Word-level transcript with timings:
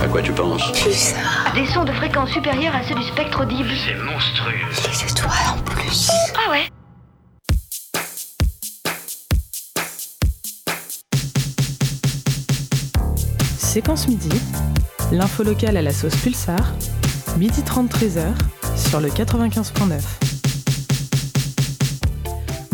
À 0.00 0.06
quoi 0.06 0.22
tu 0.22 0.32
penses 0.32 0.70
Pulsar. 0.72 1.52
Des 1.54 1.66
sons 1.66 1.84
de 1.84 1.92
fréquence 1.92 2.30
supérieure 2.30 2.74
à 2.74 2.82
ceux 2.82 2.94
du 2.94 3.02
spectre 3.02 3.42
audible. 3.42 3.70
C'est 3.86 3.94
monstrueux. 3.94 4.54
Les 4.86 5.10
étoiles 5.10 5.32
en 5.52 5.58
plus. 5.62 6.08
Ah 6.34 6.50
ouais 6.50 6.68
Séquence 13.58 14.08
midi, 14.08 14.30
l'info 15.12 15.42
locale 15.42 15.76
à 15.76 15.82
la 15.82 15.92
sauce 15.92 16.16
Pulsar, 16.16 16.72
midi 17.36 17.62
30 17.62 17.90
13h 17.92 18.26
sur 18.76 19.00
le 19.00 19.08
95.9. 19.08 20.27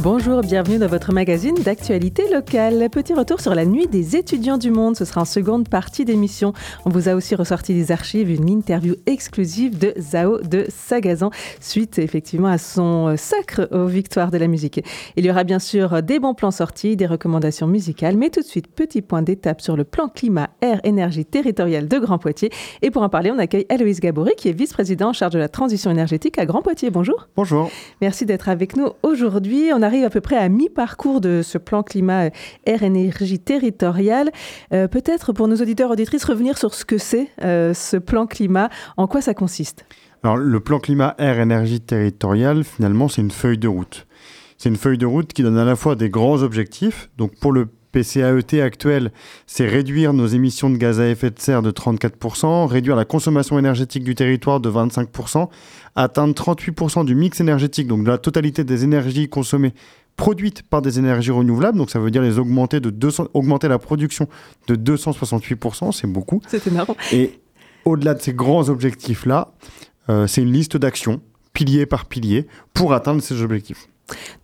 Bonjour, 0.04 0.42
bienvenue 0.42 0.76
dans 0.76 0.86
votre 0.86 1.14
magazine 1.14 1.54
d'actualité 1.54 2.30
locale. 2.30 2.90
Petit 2.90 3.14
retour 3.14 3.40
sur 3.40 3.54
la 3.54 3.64
nuit 3.64 3.86
des 3.86 4.16
étudiants 4.16 4.58
du 4.58 4.70
monde, 4.70 4.96
ce 4.96 5.06
sera 5.06 5.22
en 5.22 5.24
seconde 5.24 5.66
partie 5.66 6.04
d'émission. 6.04 6.52
On 6.84 6.90
vous 6.90 7.08
a 7.08 7.14
aussi 7.14 7.34
ressorti 7.34 7.72
des 7.72 7.90
archives, 7.90 8.30
une 8.30 8.50
interview 8.50 8.96
exclusive 9.06 9.78
de 9.78 9.94
Zao 9.98 10.42
de 10.42 10.66
Sagazan, 10.68 11.30
suite 11.58 11.98
effectivement 11.98 12.48
à 12.48 12.58
son 12.58 13.16
sacre 13.16 13.66
aux 13.72 13.86
victoires 13.86 14.30
de 14.30 14.36
la 14.36 14.46
musique. 14.46 14.84
Il 15.16 15.24
y 15.24 15.30
aura 15.30 15.42
bien 15.42 15.58
sûr 15.58 16.02
des 16.02 16.18
bons 16.18 16.34
plans 16.34 16.50
sortis, 16.50 16.96
des 16.96 17.06
recommandations 17.06 17.66
musicales, 17.66 18.18
mais 18.18 18.28
tout 18.28 18.40
de 18.40 18.46
suite, 18.46 18.68
petit 18.68 19.00
point 19.00 19.22
d'étape 19.22 19.62
sur 19.62 19.74
le 19.74 19.84
plan 19.84 20.10
climat, 20.10 20.50
air, 20.60 20.82
énergie 20.84 21.24
territoriale 21.24 21.88
de 21.88 21.98
Grand 21.98 22.18
Poitiers. 22.18 22.50
Et 22.82 22.90
pour 22.90 23.00
en 23.00 23.08
parler, 23.08 23.30
on 23.30 23.38
accueille 23.38 23.64
Aloïs 23.70 24.00
Gabory, 24.00 24.32
qui 24.36 24.50
est 24.50 24.52
vice-président 24.52 25.08
en 25.08 25.12
charge 25.14 25.32
de 25.32 25.38
la 25.38 25.48
transition 25.48 25.90
énergétique 25.90 26.38
à 26.38 26.44
Grand 26.44 26.60
Poitiers. 26.60 26.90
Bonjour. 26.90 27.26
Bonjour. 27.36 27.70
Merci 28.02 28.26
d'être 28.26 28.50
avec 28.50 28.76
nous 28.76 28.90
aujourd'hui. 29.02 29.70
On 29.74 29.93
arrive 29.94 30.04
à 30.04 30.10
peu 30.10 30.20
près 30.20 30.36
à 30.36 30.48
mi-parcours 30.48 31.20
de 31.20 31.42
ce 31.42 31.56
plan 31.56 31.82
climat 31.82 32.30
air 32.66 32.82
énergie 32.82 33.38
territorial. 33.38 34.30
Euh, 34.72 34.88
Peut-être 34.88 35.32
pour 35.32 35.46
nos 35.48 35.56
auditeurs 35.56 35.90
auditrices 35.90 36.24
revenir 36.24 36.58
sur 36.58 36.74
ce 36.74 36.84
que 36.84 36.98
c'est 36.98 37.28
euh, 37.42 37.74
ce 37.74 37.96
plan 37.96 38.26
climat, 38.26 38.70
en 38.96 39.06
quoi 39.06 39.20
ça 39.20 39.34
consiste? 39.34 39.86
Alors, 40.22 40.36
le 40.36 40.60
plan 40.60 40.80
climat 40.80 41.14
air 41.18 41.38
énergie 41.38 41.80
territorial, 41.80 42.64
finalement, 42.64 43.08
c'est 43.08 43.22
une 43.22 43.30
feuille 43.30 43.58
de 43.58 43.68
route. 43.68 44.06
C'est 44.58 44.68
une 44.68 44.76
feuille 44.76 44.98
de 44.98 45.06
route 45.06 45.32
qui 45.32 45.42
donne 45.42 45.58
à 45.58 45.64
la 45.64 45.76
fois 45.76 45.94
des 45.94 46.10
grands 46.10 46.42
objectifs. 46.42 47.10
Donc, 47.18 47.38
pour 47.38 47.52
le 47.52 47.68
PCAET 47.94 48.60
actuel, 48.60 49.12
c'est 49.46 49.66
réduire 49.66 50.12
nos 50.12 50.26
émissions 50.26 50.68
de 50.68 50.76
gaz 50.76 50.98
à 50.98 51.08
effet 51.08 51.30
de 51.30 51.38
serre 51.38 51.62
de 51.62 51.70
34%, 51.70 52.66
réduire 52.66 52.96
la 52.96 53.04
consommation 53.04 53.58
énergétique 53.58 54.02
du 54.02 54.16
territoire 54.16 54.58
de 54.58 54.68
25%, 54.68 55.48
atteindre 55.94 56.34
38% 56.34 57.04
du 57.04 57.14
mix 57.14 57.40
énergétique, 57.40 57.86
donc 57.86 58.02
de 58.02 58.10
la 58.10 58.18
totalité 58.18 58.64
des 58.64 58.82
énergies 58.82 59.28
consommées 59.28 59.72
produites 60.16 60.62
par 60.62 60.82
des 60.82 60.98
énergies 60.98 61.30
renouvelables, 61.30 61.78
donc 61.78 61.90
ça 61.90 62.00
veut 62.00 62.10
dire 62.10 62.22
les 62.22 62.38
augmenter, 62.38 62.80
de 62.80 62.90
200, 62.90 63.28
augmenter 63.32 63.68
la 63.68 63.78
production 63.78 64.28
de 64.66 64.74
268%, 64.74 65.92
c'est 65.92 66.06
beaucoup. 66.06 66.40
C'est 66.48 66.66
énorme. 66.66 66.94
Et 67.12 67.38
au-delà 67.84 68.14
de 68.14 68.20
ces 68.20 68.32
grands 68.32 68.68
objectifs-là, 68.68 69.52
euh, 70.08 70.26
c'est 70.26 70.42
une 70.42 70.52
liste 70.52 70.76
d'actions, 70.76 71.20
pilier 71.52 71.86
par 71.86 72.06
pilier, 72.06 72.46
pour 72.72 72.92
atteindre 72.92 73.22
ces 73.22 73.40
objectifs. 73.42 73.88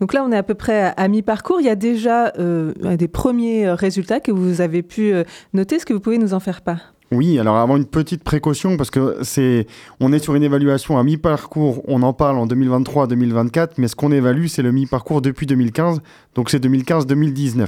Donc 0.01 0.15
là, 0.15 0.25
on 0.25 0.33
est 0.33 0.37
à 0.37 0.43
peu 0.43 0.55
près 0.55 0.93
à, 0.97 1.09
mi-parcours. 1.09 1.61
Il 1.61 1.67
y 1.67 1.71
a 1.71 1.77
déjà 1.77 2.33
euh, 2.39 2.73
des 2.97 3.09
premiers 3.09 3.71
résultats 3.71 4.21
que 4.21 4.33
vous 4.33 4.61
avez 4.61 4.83
pu 4.83 5.13
euh, 5.13 5.25
noter. 5.53 5.77
Est-ce 5.77 5.87
que 5.87 5.93
vous 5.93 6.01
pouvez 6.01 6.19
nous 6.19 6.35
en 6.35 6.41
faire 6.41 6.63
part? 6.63 6.95
Oui, 7.13 7.41
alors 7.41 7.57
avant 7.57 7.77
une 7.77 7.87
petite 7.87 8.23
précaution, 8.23 8.77
parce 8.77 8.91
que 8.91 9.19
c'est, 9.23 9.67
on 9.99 10.13
est 10.13 10.21
sur 10.21 10.37
une 10.37 10.45
évaluation 10.45 10.97
à 10.97 11.03
mi-parcours, 11.03 11.83
on 11.89 12.03
en 12.03 12.13
parle 12.13 12.39
en 12.39 12.47
2023-2024, 12.47 13.71
mais 13.79 13.89
ce 13.89 13.97
qu'on 13.97 14.13
évalue, 14.13 14.47
c'est 14.47 14.63
le 14.63 14.71
mi-parcours 14.71 15.21
depuis 15.21 15.45
2015, 15.47 16.03
donc 16.37 16.51
c'est 16.51 16.65
2015-2019. 16.65 17.67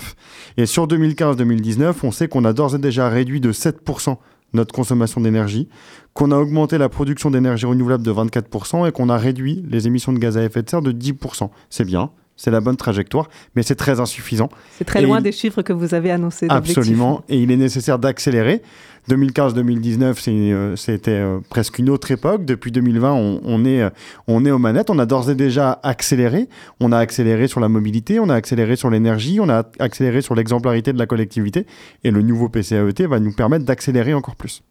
Et 0.58 0.66
sur 0.66 0.86
2015-2019, 0.86 1.94
on 2.04 2.12
sait 2.12 2.28
qu'on 2.28 2.44
a 2.44 2.52
d'ores 2.52 2.76
et 2.76 2.78
déjà 2.78 3.08
réduit 3.08 3.40
de 3.40 3.52
7% 3.52 4.16
notre 4.52 4.74
consommation 4.74 5.20
d'énergie, 5.20 5.68
qu'on 6.14 6.30
a 6.30 6.36
augmenté 6.36 6.78
la 6.78 6.88
production 6.88 7.30
d'énergie 7.30 7.66
renouvelable 7.66 8.04
de 8.04 8.12
24% 8.12 8.88
et 8.88 8.92
qu'on 8.92 9.08
a 9.08 9.16
réduit 9.16 9.64
les 9.68 9.86
émissions 9.86 10.12
de 10.12 10.18
gaz 10.18 10.36
à 10.36 10.44
effet 10.44 10.62
de 10.62 10.70
serre 10.70 10.82
de 10.82 10.92
10%. 10.92 11.50
C'est 11.70 11.84
bien, 11.84 12.10
c'est 12.42 12.50
la 12.50 12.60
bonne 12.60 12.76
trajectoire, 12.76 13.28
mais 13.54 13.62
c'est 13.62 13.76
très 13.76 14.00
insuffisant. 14.00 14.48
C'est 14.76 14.84
très 14.84 15.00
Et 15.00 15.06
loin 15.06 15.18
il- 15.20 15.22
des 15.22 15.30
chiffres 15.30 15.62
que 15.62 15.72
vous 15.72 15.94
avez 15.94 16.10
annoncés. 16.10 16.46
Absolument, 16.48 17.22
et 17.28 17.38
il 17.38 17.52
est 17.52 17.56
nécessaire 17.56 18.00
d'accélérer. 18.00 18.62
2015-2019, 19.08 20.18
c'est, 20.20 20.30
euh, 20.30 20.74
c'était 20.76 21.10
euh, 21.12 21.38
presque 21.50 21.78
une 21.78 21.88
autre 21.90 22.10
époque. 22.10 22.44
Depuis 22.44 22.70
2020, 22.72 23.12
on, 23.12 23.40
on 23.44 23.64
est, 23.64 23.82
euh, 23.82 23.90
on 24.26 24.44
est 24.44 24.50
aux 24.50 24.58
manettes. 24.58 24.90
On 24.90 24.98
a 24.98 25.06
d'ores 25.06 25.30
et 25.30 25.34
déjà 25.34 25.78
accéléré. 25.82 26.48
On 26.80 26.90
a 26.92 26.98
accéléré 26.98 27.46
sur 27.48 27.60
la 27.60 27.68
mobilité, 27.68 28.18
on 28.20 28.28
a 28.28 28.34
accéléré 28.34 28.76
sur 28.76 28.90
l'énergie, 28.90 29.38
on 29.40 29.48
a 29.48 29.64
accéléré 29.78 30.20
sur 30.22 30.34
l'exemplarité 30.34 30.92
de 30.92 30.98
la 30.98 31.06
collectivité. 31.06 31.66
Et 32.04 32.10
le 32.10 32.22
nouveau 32.22 32.48
PCAET 32.48 33.06
va 33.08 33.20
nous 33.20 33.32
permettre 33.32 33.64
d'accélérer 33.64 34.14
encore 34.14 34.36
plus. 34.36 34.62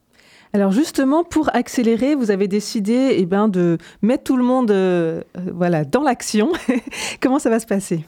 Alors 0.53 0.71
justement, 0.71 1.23
pour 1.23 1.49
accélérer, 1.55 2.15
vous 2.15 2.29
avez 2.29 2.47
décidé 2.47 3.15
eh 3.17 3.25
ben, 3.25 3.47
de 3.47 3.77
mettre 4.01 4.25
tout 4.25 4.37
le 4.37 4.43
monde 4.43 4.71
euh, 4.71 5.21
euh, 5.37 5.41
voilà, 5.53 5.85
dans 5.85 6.03
l'action. 6.03 6.51
Comment 7.21 7.39
ça 7.39 7.49
va 7.49 7.59
se 7.59 7.65
passer? 7.65 8.05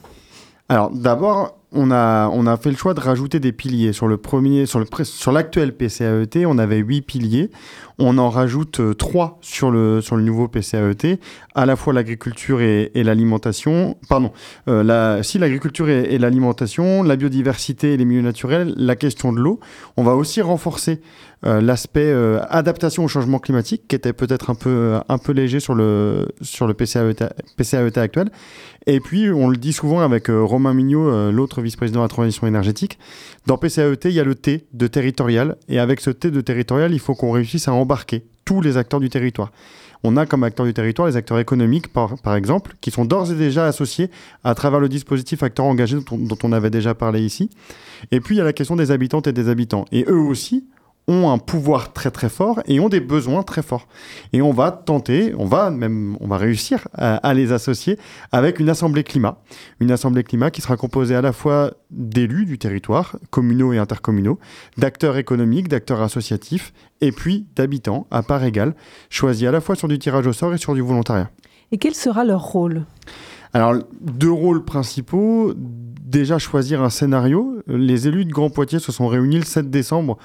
Alors 0.68 0.90
d'abord, 0.90 1.56
on 1.74 1.90
a, 1.90 2.28
on 2.28 2.46
a 2.46 2.56
fait 2.56 2.70
le 2.70 2.76
choix 2.76 2.94
de 2.94 3.00
rajouter 3.00 3.40
des 3.40 3.52
piliers. 3.52 3.92
Sur 3.92 4.06
le 4.06 4.16
premier, 4.16 4.66
sur 4.66 4.78
le 4.78 4.86
sur 5.02 5.32
l'actuel 5.32 5.76
PCAET, 5.76 6.46
on 6.46 6.58
avait 6.58 6.78
huit 6.78 7.02
piliers. 7.02 7.50
On 7.98 8.18
en 8.18 8.28
rajoute 8.28 8.80
euh, 8.80 8.94
trois 8.94 9.38
sur 9.40 9.70
le, 9.70 10.00
sur 10.00 10.16
le 10.16 10.22
nouveau 10.22 10.48
PCAET, 10.48 11.20
à 11.54 11.64
la 11.64 11.76
fois 11.76 11.92
l'agriculture 11.92 12.60
et, 12.60 12.90
l'alimentation. 12.94 13.96
Pardon, 14.08 14.32
euh, 14.68 14.82
la, 14.82 15.22
si 15.22 15.38
l'agriculture 15.38 15.88
et, 15.88 16.18
l'alimentation, 16.18 17.04
la 17.04 17.14
biodiversité 17.14 17.94
et 17.94 17.96
les 17.96 18.04
milieux 18.04 18.22
naturels, 18.22 18.74
la 18.76 18.96
question 18.96 19.32
de 19.32 19.38
l'eau. 19.38 19.60
On 19.96 20.02
va 20.02 20.16
aussi 20.16 20.42
renforcer 20.42 21.00
euh, 21.46 21.60
l'aspect 21.60 22.12
adaptation 22.48 23.04
au 23.04 23.08
changement 23.08 23.38
climatique, 23.38 23.86
qui 23.86 23.94
était 23.94 24.12
peut-être 24.12 24.50
un 24.50 24.54
peu, 24.56 24.98
un 25.08 25.18
peu 25.18 25.32
léger 25.32 25.60
sur 25.60 25.74
le, 25.74 26.28
sur 26.40 26.66
le 26.66 26.74
PCAET, 26.74 27.28
PCAET 27.56 27.98
actuel. 27.98 28.30
Et 28.86 28.98
puis, 28.98 29.30
on 29.30 29.48
le 29.48 29.56
dit 29.56 29.72
souvent 29.72 30.00
avec 30.00 30.26
Romain 30.28 30.74
Mignot, 30.74 31.30
l'autre 31.30 31.62
vice-président 31.64 32.00
de 32.00 32.04
la 32.04 32.08
transition 32.08 32.46
énergétique, 32.46 32.98
dans 33.46 33.58
PCAET, 33.58 34.04
il 34.04 34.12
y 34.12 34.20
a 34.20 34.24
le 34.24 34.34
T 34.34 34.66
de 34.72 34.86
territorial. 34.86 35.56
Et 35.68 35.78
avec 35.78 36.00
ce 36.00 36.10
T 36.10 36.30
de 36.30 36.40
territorial, 36.40 36.92
il 36.92 37.00
faut 37.00 37.14
qu'on 37.14 37.32
réussisse 37.32 37.66
à 37.66 37.72
embarquer 37.72 38.24
tous 38.44 38.60
les 38.60 38.76
acteurs 38.76 39.00
du 39.00 39.08
territoire. 39.08 39.50
On 40.06 40.18
a 40.18 40.26
comme 40.26 40.44
acteurs 40.44 40.66
du 40.66 40.74
territoire 40.74 41.08
les 41.08 41.16
acteurs 41.16 41.38
économiques, 41.38 41.88
par, 41.88 42.36
exemple, 42.36 42.74
qui 42.82 42.90
sont 42.90 43.06
d'ores 43.06 43.32
et 43.32 43.34
déjà 43.34 43.66
associés 43.66 44.10
à 44.44 44.54
travers 44.54 44.78
le 44.78 44.88
dispositif 44.90 45.42
acteurs 45.42 45.64
engagés 45.64 45.96
dont 45.96 46.04
on, 46.12 46.18
dont 46.18 46.38
on 46.42 46.52
avait 46.52 46.68
déjà 46.68 46.94
parlé 46.94 47.22
ici. 47.22 47.48
Et 48.12 48.20
puis, 48.20 48.34
il 48.34 48.38
y 48.38 48.40
a 48.42 48.44
la 48.44 48.52
question 48.52 48.76
des 48.76 48.90
habitantes 48.90 49.26
et 49.26 49.32
des 49.32 49.48
habitants. 49.48 49.86
Et 49.92 50.04
eux 50.06 50.20
aussi 50.20 50.64
ont 51.06 51.30
un 51.30 51.38
pouvoir 51.38 51.92
très 51.92 52.10
très 52.10 52.28
fort 52.28 52.62
et 52.66 52.80
ont 52.80 52.88
des 52.88 53.00
besoins 53.00 53.42
très 53.42 53.62
forts. 53.62 53.86
Et 54.32 54.40
on 54.40 54.52
va 54.52 54.70
tenter, 54.70 55.34
on 55.38 55.44
va 55.44 55.70
même, 55.70 56.16
on 56.20 56.26
va 56.26 56.38
réussir 56.38 56.88
à, 56.94 57.16
à 57.16 57.34
les 57.34 57.52
associer 57.52 57.98
avec 58.32 58.58
une 58.58 58.70
assemblée 58.70 59.04
climat. 59.04 59.38
Une 59.80 59.90
assemblée 59.90 60.24
climat 60.24 60.50
qui 60.50 60.60
sera 60.60 60.76
composée 60.76 61.14
à 61.14 61.20
la 61.20 61.32
fois 61.32 61.72
d'élus 61.90 62.46
du 62.46 62.58
territoire, 62.58 63.16
communaux 63.30 63.72
et 63.72 63.78
intercommunaux, 63.78 64.38
d'acteurs 64.78 65.16
économiques, 65.16 65.68
d'acteurs 65.68 66.00
associatifs, 66.00 66.72
et 67.00 67.12
puis 67.12 67.46
d'habitants 67.54 68.06
à 68.10 68.22
part 68.22 68.42
égale, 68.44 68.74
choisis 69.10 69.46
à 69.46 69.50
la 69.50 69.60
fois 69.60 69.74
sur 69.74 69.88
du 69.88 69.98
tirage 69.98 70.26
au 70.26 70.32
sort 70.32 70.54
et 70.54 70.58
sur 70.58 70.74
du 70.74 70.80
volontariat. 70.80 71.30
Et 71.72 71.78
quel 71.78 71.94
sera 71.94 72.24
leur 72.24 72.40
rôle? 72.40 72.86
Alors, 73.52 73.74
deux 74.00 74.30
rôles 74.30 74.64
principaux. 74.64 75.54
Déjà, 75.56 76.38
choisir 76.38 76.82
un 76.82 76.90
scénario. 76.90 77.62
Les 77.66 78.08
élus 78.08 78.24
de 78.24 78.32
Grand 78.32 78.50
Poitiers 78.50 78.78
se 78.78 78.92
sont 78.92 79.06
réunis 79.06 79.38
le 79.38 79.44
7 79.44 79.70
décembre 79.70 80.18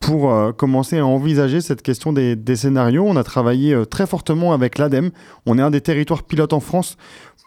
pour 0.00 0.32
euh, 0.32 0.52
commencer 0.52 0.98
à 0.98 1.06
envisager 1.06 1.60
cette 1.60 1.82
question 1.82 2.12
des, 2.12 2.36
des 2.36 2.56
scénarios. 2.56 3.04
On 3.06 3.16
a 3.16 3.24
travaillé 3.24 3.74
euh, 3.74 3.84
très 3.84 4.06
fortement 4.06 4.52
avec 4.52 4.78
l'ADEME. 4.78 5.10
On 5.46 5.58
est 5.58 5.62
un 5.62 5.70
des 5.70 5.80
territoires 5.80 6.22
pilotes 6.22 6.52
en 6.52 6.60
France 6.60 6.96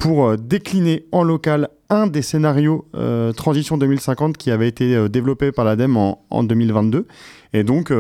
pour 0.01 0.27
euh, 0.27 0.35
décliner 0.35 1.05
en 1.11 1.23
local 1.23 1.69
un 1.89 2.07
des 2.07 2.23
scénarios 2.23 2.87
euh, 2.95 3.31
Transition 3.33 3.77
2050 3.77 4.35
qui 4.35 4.49
avait 4.49 4.67
été 4.67 4.95
euh, 4.95 5.09
développé 5.09 5.51
par 5.51 5.63
l'ADEME 5.63 5.95
en, 5.95 6.25
en 6.31 6.43
2022. 6.43 7.05
Et 7.53 7.63
donc, 7.63 7.93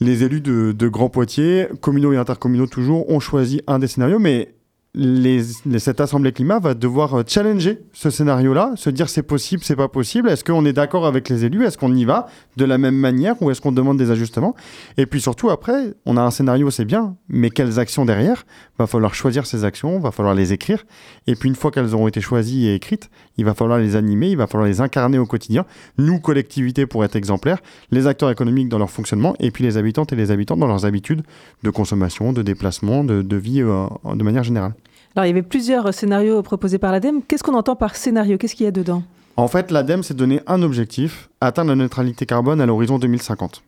les 0.00 0.24
élus 0.24 0.40
de, 0.40 0.72
de 0.72 0.88
Grand 0.88 1.10
Poitiers, 1.10 1.68
communaux 1.82 2.14
et 2.14 2.16
intercommunaux 2.16 2.66
toujours, 2.66 3.10
ont 3.10 3.20
choisi 3.20 3.60
un 3.66 3.78
des 3.78 3.86
scénarios, 3.86 4.18
mais 4.18 4.54
les, 4.96 5.42
les- 5.66 5.78
cette 5.78 6.00
assemblée 6.00 6.32
climat 6.32 6.58
va 6.58 6.74
devoir 6.74 7.14
euh, 7.18 7.22
challenger 7.26 7.80
ce 7.92 8.10
scénario-là, 8.10 8.72
se 8.76 8.90
dire 8.90 9.08
c'est 9.08 9.22
possible, 9.22 9.62
c'est 9.62 9.76
pas 9.76 9.88
possible. 9.88 10.28
Est-ce 10.30 10.42
qu'on 10.42 10.64
est 10.64 10.72
d'accord 10.72 11.06
avec 11.06 11.28
les 11.28 11.44
élus 11.44 11.64
Est-ce 11.64 11.76
qu'on 11.78 11.94
y 11.94 12.04
va 12.04 12.26
de 12.56 12.64
la 12.64 12.78
même 12.78 12.96
manière 12.96 13.40
ou 13.42 13.50
est-ce 13.50 13.60
qu'on 13.60 13.72
demande 13.72 13.98
des 13.98 14.10
ajustements? 14.10 14.54
Et 14.96 15.06
puis 15.06 15.20
surtout 15.20 15.50
après, 15.50 15.94
on 16.06 16.16
a 16.16 16.22
un 16.22 16.30
scénario, 16.30 16.70
c'est 16.70 16.84
bien, 16.86 17.16
mais 17.28 17.50
quelles 17.50 17.78
actions 17.78 18.04
derrière? 18.06 18.44
Va 18.78 18.86
falloir 18.86 19.14
choisir 19.14 19.46
ces 19.46 19.64
actions, 19.64 19.98
va 20.00 20.10
falloir 20.10 20.34
les 20.34 20.52
écrire. 20.52 20.84
Et 21.26 21.34
puis 21.36 21.48
une 21.48 21.54
fois 21.54 21.70
qu'elles 21.70 21.94
auront 21.94 22.08
été 22.08 22.20
choisies 22.20 22.66
et 22.66 22.74
écrites, 22.74 23.10
il 23.36 23.44
va 23.44 23.54
falloir 23.54 23.78
les 23.78 23.96
animer, 23.96 24.30
il 24.30 24.36
va 24.36 24.46
falloir 24.46 24.66
les 24.68 24.80
incarner 24.80 25.18
au 25.18 25.26
quotidien. 25.26 25.66
Nous, 25.98 26.18
collectivités, 26.20 26.86
pour 26.86 27.04
être 27.04 27.16
exemplaires, 27.16 27.58
les 27.90 28.06
acteurs 28.06 28.30
économiques 28.30 28.68
dans 28.70 28.78
leur 28.78 28.90
fonctionnement, 28.90 29.34
et 29.40 29.50
puis 29.50 29.62
les 29.64 29.76
habitantes 29.76 30.12
et 30.12 30.16
les 30.16 30.30
habitants 30.30 30.56
dans 30.56 30.66
leurs 30.66 30.86
habitudes 30.86 31.22
de 31.62 31.70
consommation, 31.70 32.32
de 32.32 32.42
déplacement, 32.42 33.04
de, 33.04 33.36
vie 33.36 33.60
euh, 33.62 33.86
de 34.14 34.22
manière 34.24 34.42
générale. 34.44 34.72
Alors, 35.16 35.24
il 35.24 35.28
y 35.28 35.32
avait 35.32 35.42
plusieurs 35.42 35.94
scénarios 35.94 36.42
proposés 36.42 36.76
par 36.76 36.92
l'ADEME. 36.92 37.22
Qu'est-ce 37.26 37.42
qu'on 37.42 37.54
entend 37.54 37.74
par 37.74 37.96
scénario? 37.96 38.36
Qu'est-ce 38.36 38.54
qu'il 38.54 38.64
y 38.64 38.68
a 38.68 38.72
dedans? 38.72 39.02
En 39.38 39.48
fait, 39.48 39.70
l'ADEME 39.70 40.02
s'est 40.02 40.12
donné 40.12 40.42
un 40.46 40.60
objectif, 40.60 41.30
atteindre 41.40 41.70
la 41.70 41.76
neutralité 41.76 42.26
carbone 42.26 42.60
à 42.60 42.66
l'horizon 42.66 42.98
2050. 42.98 43.62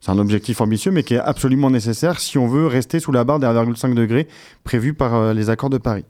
C'est 0.00 0.10
un 0.10 0.18
objectif 0.18 0.62
ambitieux, 0.62 0.92
mais 0.92 1.02
qui 1.02 1.12
est 1.12 1.18
absolument 1.18 1.68
nécessaire 1.68 2.18
si 2.18 2.38
on 2.38 2.46
veut 2.46 2.66
rester 2.66 2.98
sous 2.98 3.12
la 3.12 3.24
barre 3.24 3.40
des 3.40 3.46
1,5 3.46 3.92
degrés 3.92 4.26
prévus 4.64 4.94
par 4.94 5.14
euh, 5.14 5.34
les 5.34 5.50
accords 5.50 5.68
de 5.68 5.76
Paris. 5.76 6.06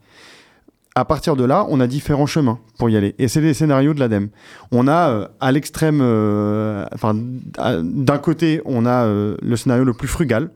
À 0.95 1.03
partir 1.03 1.35
de 1.35 1.43
là, 1.43 1.65
on 1.67 1.81
a 1.81 1.87
différents 1.87 2.25
chemins 2.25 2.57
pour 2.79 2.89
y 2.89 2.95
aller. 2.95 3.13
Et 3.19 3.27
c'est 3.27 3.41
les 3.41 3.53
scénarios 3.53 3.93
de 3.93 3.99
l'ADEME. 3.99 4.29
On 4.71 4.87
a 4.87 5.09
euh, 5.09 5.27
à 5.41 5.51
l'extrême, 5.51 5.99
euh, 6.01 6.85
enfin, 6.93 7.13
d'un 7.13 8.17
côté, 8.19 8.61
on 8.63 8.85
a 8.85 9.05
le 9.05 9.55
scénario 9.57 9.83
le 9.83 9.93
plus 9.93 10.07
frugal, 10.07 10.49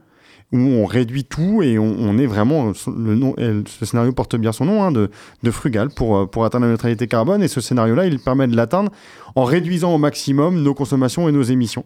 où 0.51 0.57
on 0.57 0.85
réduit 0.85 1.23
tout 1.23 1.61
et 1.63 1.79
on, 1.79 2.17
est 2.17 2.25
vraiment, 2.25 2.73
le 2.87 3.15
nom, 3.15 3.35
ce 3.37 3.85
scénario 3.85 4.11
porte 4.11 4.35
bien 4.35 4.51
son 4.51 4.65
nom, 4.65 4.83
hein, 4.83 4.91
de, 4.91 5.09
frugal 5.51 5.89
pour, 5.89 6.29
pour 6.29 6.45
atteindre 6.45 6.65
la 6.65 6.71
neutralité 6.71 7.07
carbone. 7.07 7.41
Et 7.41 7.47
ce 7.47 7.61
scénario-là, 7.61 8.05
il 8.05 8.19
permet 8.19 8.47
de 8.47 8.55
l'atteindre 8.55 8.91
en 9.35 9.45
réduisant 9.45 9.93
au 9.93 9.97
maximum 9.97 10.61
nos 10.61 10.73
consommations 10.73 11.29
et 11.29 11.31
nos 11.31 11.43
émissions. 11.43 11.85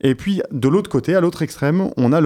Et 0.00 0.14
puis, 0.14 0.40
de 0.52 0.68
l'autre 0.68 0.88
côté, 0.88 1.14
à 1.14 1.20
l'autre 1.20 1.42
extrême, 1.42 1.90
on 1.96 2.12
a 2.12 2.20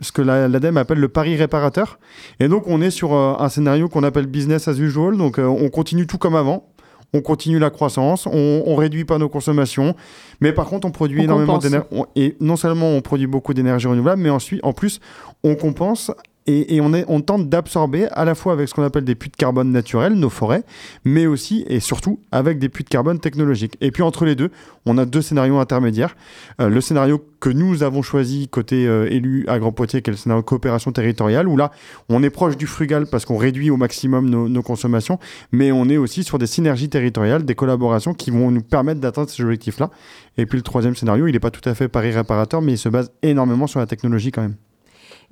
ce 0.00 0.12
que 0.12 0.22
l'ADEME 0.22 0.76
appelle 0.76 0.98
le 0.98 1.08
pari 1.08 1.36
réparateur. 1.36 1.98
Et 2.38 2.48
donc, 2.48 2.64
on 2.68 2.80
est 2.80 2.90
sur 2.90 3.14
euh, 3.14 3.34
un 3.38 3.48
scénario 3.48 3.88
qu'on 3.88 4.04
appelle 4.04 4.26
business 4.26 4.68
as 4.68 4.78
usual. 4.78 5.16
Donc, 5.16 5.38
euh, 5.38 5.46
on 5.46 5.68
continue 5.68 6.06
tout 6.06 6.18
comme 6.18 6.36
avant. 6.36 6.68
On 7.14 7.20
continue 7.20 7.58
la 7.58 7.70
croissance, 7.70 8.26
on, 8.26 8.74
réduit 8.76 9.04
pas 9.04 9.18
nos 9.18 9.28
consommations, 9.28 9.94
mais 10.40 10.52
par 10.52 10.66
contre 10.66 10.86
on 10.86 10.90
produit 10.90 11.22
énormément 11.22 11.58
d'énergie. 11.58 11.86
Et 12.14 12.36
non 12.40 12.56
seulement 12.56 12.90
on 12.90 13.00
produit 13.00 13.26
beaucoup 13.26 13.54
d'énergie 13.54 13.86
renouvelable, 13.86 14.22
mais 14.22 14.30
ensuite, 14.30 14.60
en 14.64 14.72
plus, 14.72 15.00
on 15.44 15.54
compense 15.54 16.10
et, 16.46 16.80
on, 16.80 16.94
est, 16.94 17.04
on, 17.08 17.20
tente 17.20 17.48
d'absorber 17.48 18.06
à 18.12 18.24
la 18.24 18.34
fois 18.34 18.52
avec 18.52 18.68
ce 18.68 18.74
qu'on 18.74 18.84
appelle 18.84 19.04
des 19.04 19.14
puits 19.14 19.30
de 19.30 19.36
carbone 19.36 19.72
naturels, 19.72 20.14
nos 20.14 20.30
forêts, 20.30 20.62
mais 21.04 21.26
aussi 21.26 21.64
et 21.68 21.80
surtout 21.80 22.20
avec 22.30 22.58
des 22.58 22.68
puits 22.68 22.84
de 22.84 22.88
carbone 22.88 23.18
technologiques. 23.18 23.76
Et 23.80 23.90
puis 23.90 24.02
entre 24.02 24.24
les 24.24 24.36
deux, 24.36 24.50
on 24.84 24.96
a 24.98 25.04
deux 25.04 25.22
scénarios 25.22 25.58
intermédiaires. 25.58 26.16
Euh, 26.60 26.68
le 26.68 26.80
scénario 26.80 27.24
que 27.40 27.50
nous 27.50 27.82
avons 27.82 28.02
choisi 28.02 28.48
côté 28.48 28.86
euh, 28.86 29.10
élu 29.10 29.44
à 29.48 29.58
Grand 29.58 29.72
Poitiers, 29.72 30.02
qui 30.02 30.10
est 30.10 30.12
le 30.12 30.16
scénario 30.16 30.42
coopération 30.42 30.92
territoriale, 30.92 31.48
où 31.48 31.56
là, 31.56 31.72
on 32.08 32.22
est 32.22 32.30
proche 32.30 32.56
du 32.56 32.66
frugal 32.66 33.06
parce 33.06 33.24
qu'on 33.24 33.36
réduit 33.36 33.70
au 33.70 33.76
maximum 33.76 34.30
nos, 34.30 34.48
nos, 34.48 34.62
consommations, 34.62 35.18
mais 35.52 35.72
on 35.72 35.88
est 35.88 35.96
aussi 35.96 36.22
sur 36.22 36.38
des 36.38 36.46
synergies 36.46 36.88
territoriales, 36.88 37.44
des 37.44 37.54
collaborations 37.54 38.14
qui 38.14 38.30
vont 38.30 38.50
nous 38.50 38.62
permettre 38.62 39.00
d'atteindre 39.00 39.30
ces 39.30 39.42
objectifs-là. 39.42 39.90
Et 40.38 40.46
puis 40.46 40.58
le 40.58 40.62
troisième 40.62 40.94
scénario, 40.94 41.26
il 41.26 41.32
n'est 41.32 41.40
pas 41.40 41.50
tout 41.50 41.66
à 41.68 41.74
fait 41.74 41.88
pari 41.88 42.12
réparateur, 42.12 42.62
mais 42.62 42.72
il 42.74 42.78
se 42.78 42.88
base 42.88 43.10
énormément 43.22 43.66
sur 43.66 43.80
la 43.80 43.86
technologie 43.86 44.30
quand 44.30 44.42
même. 44.42 44.56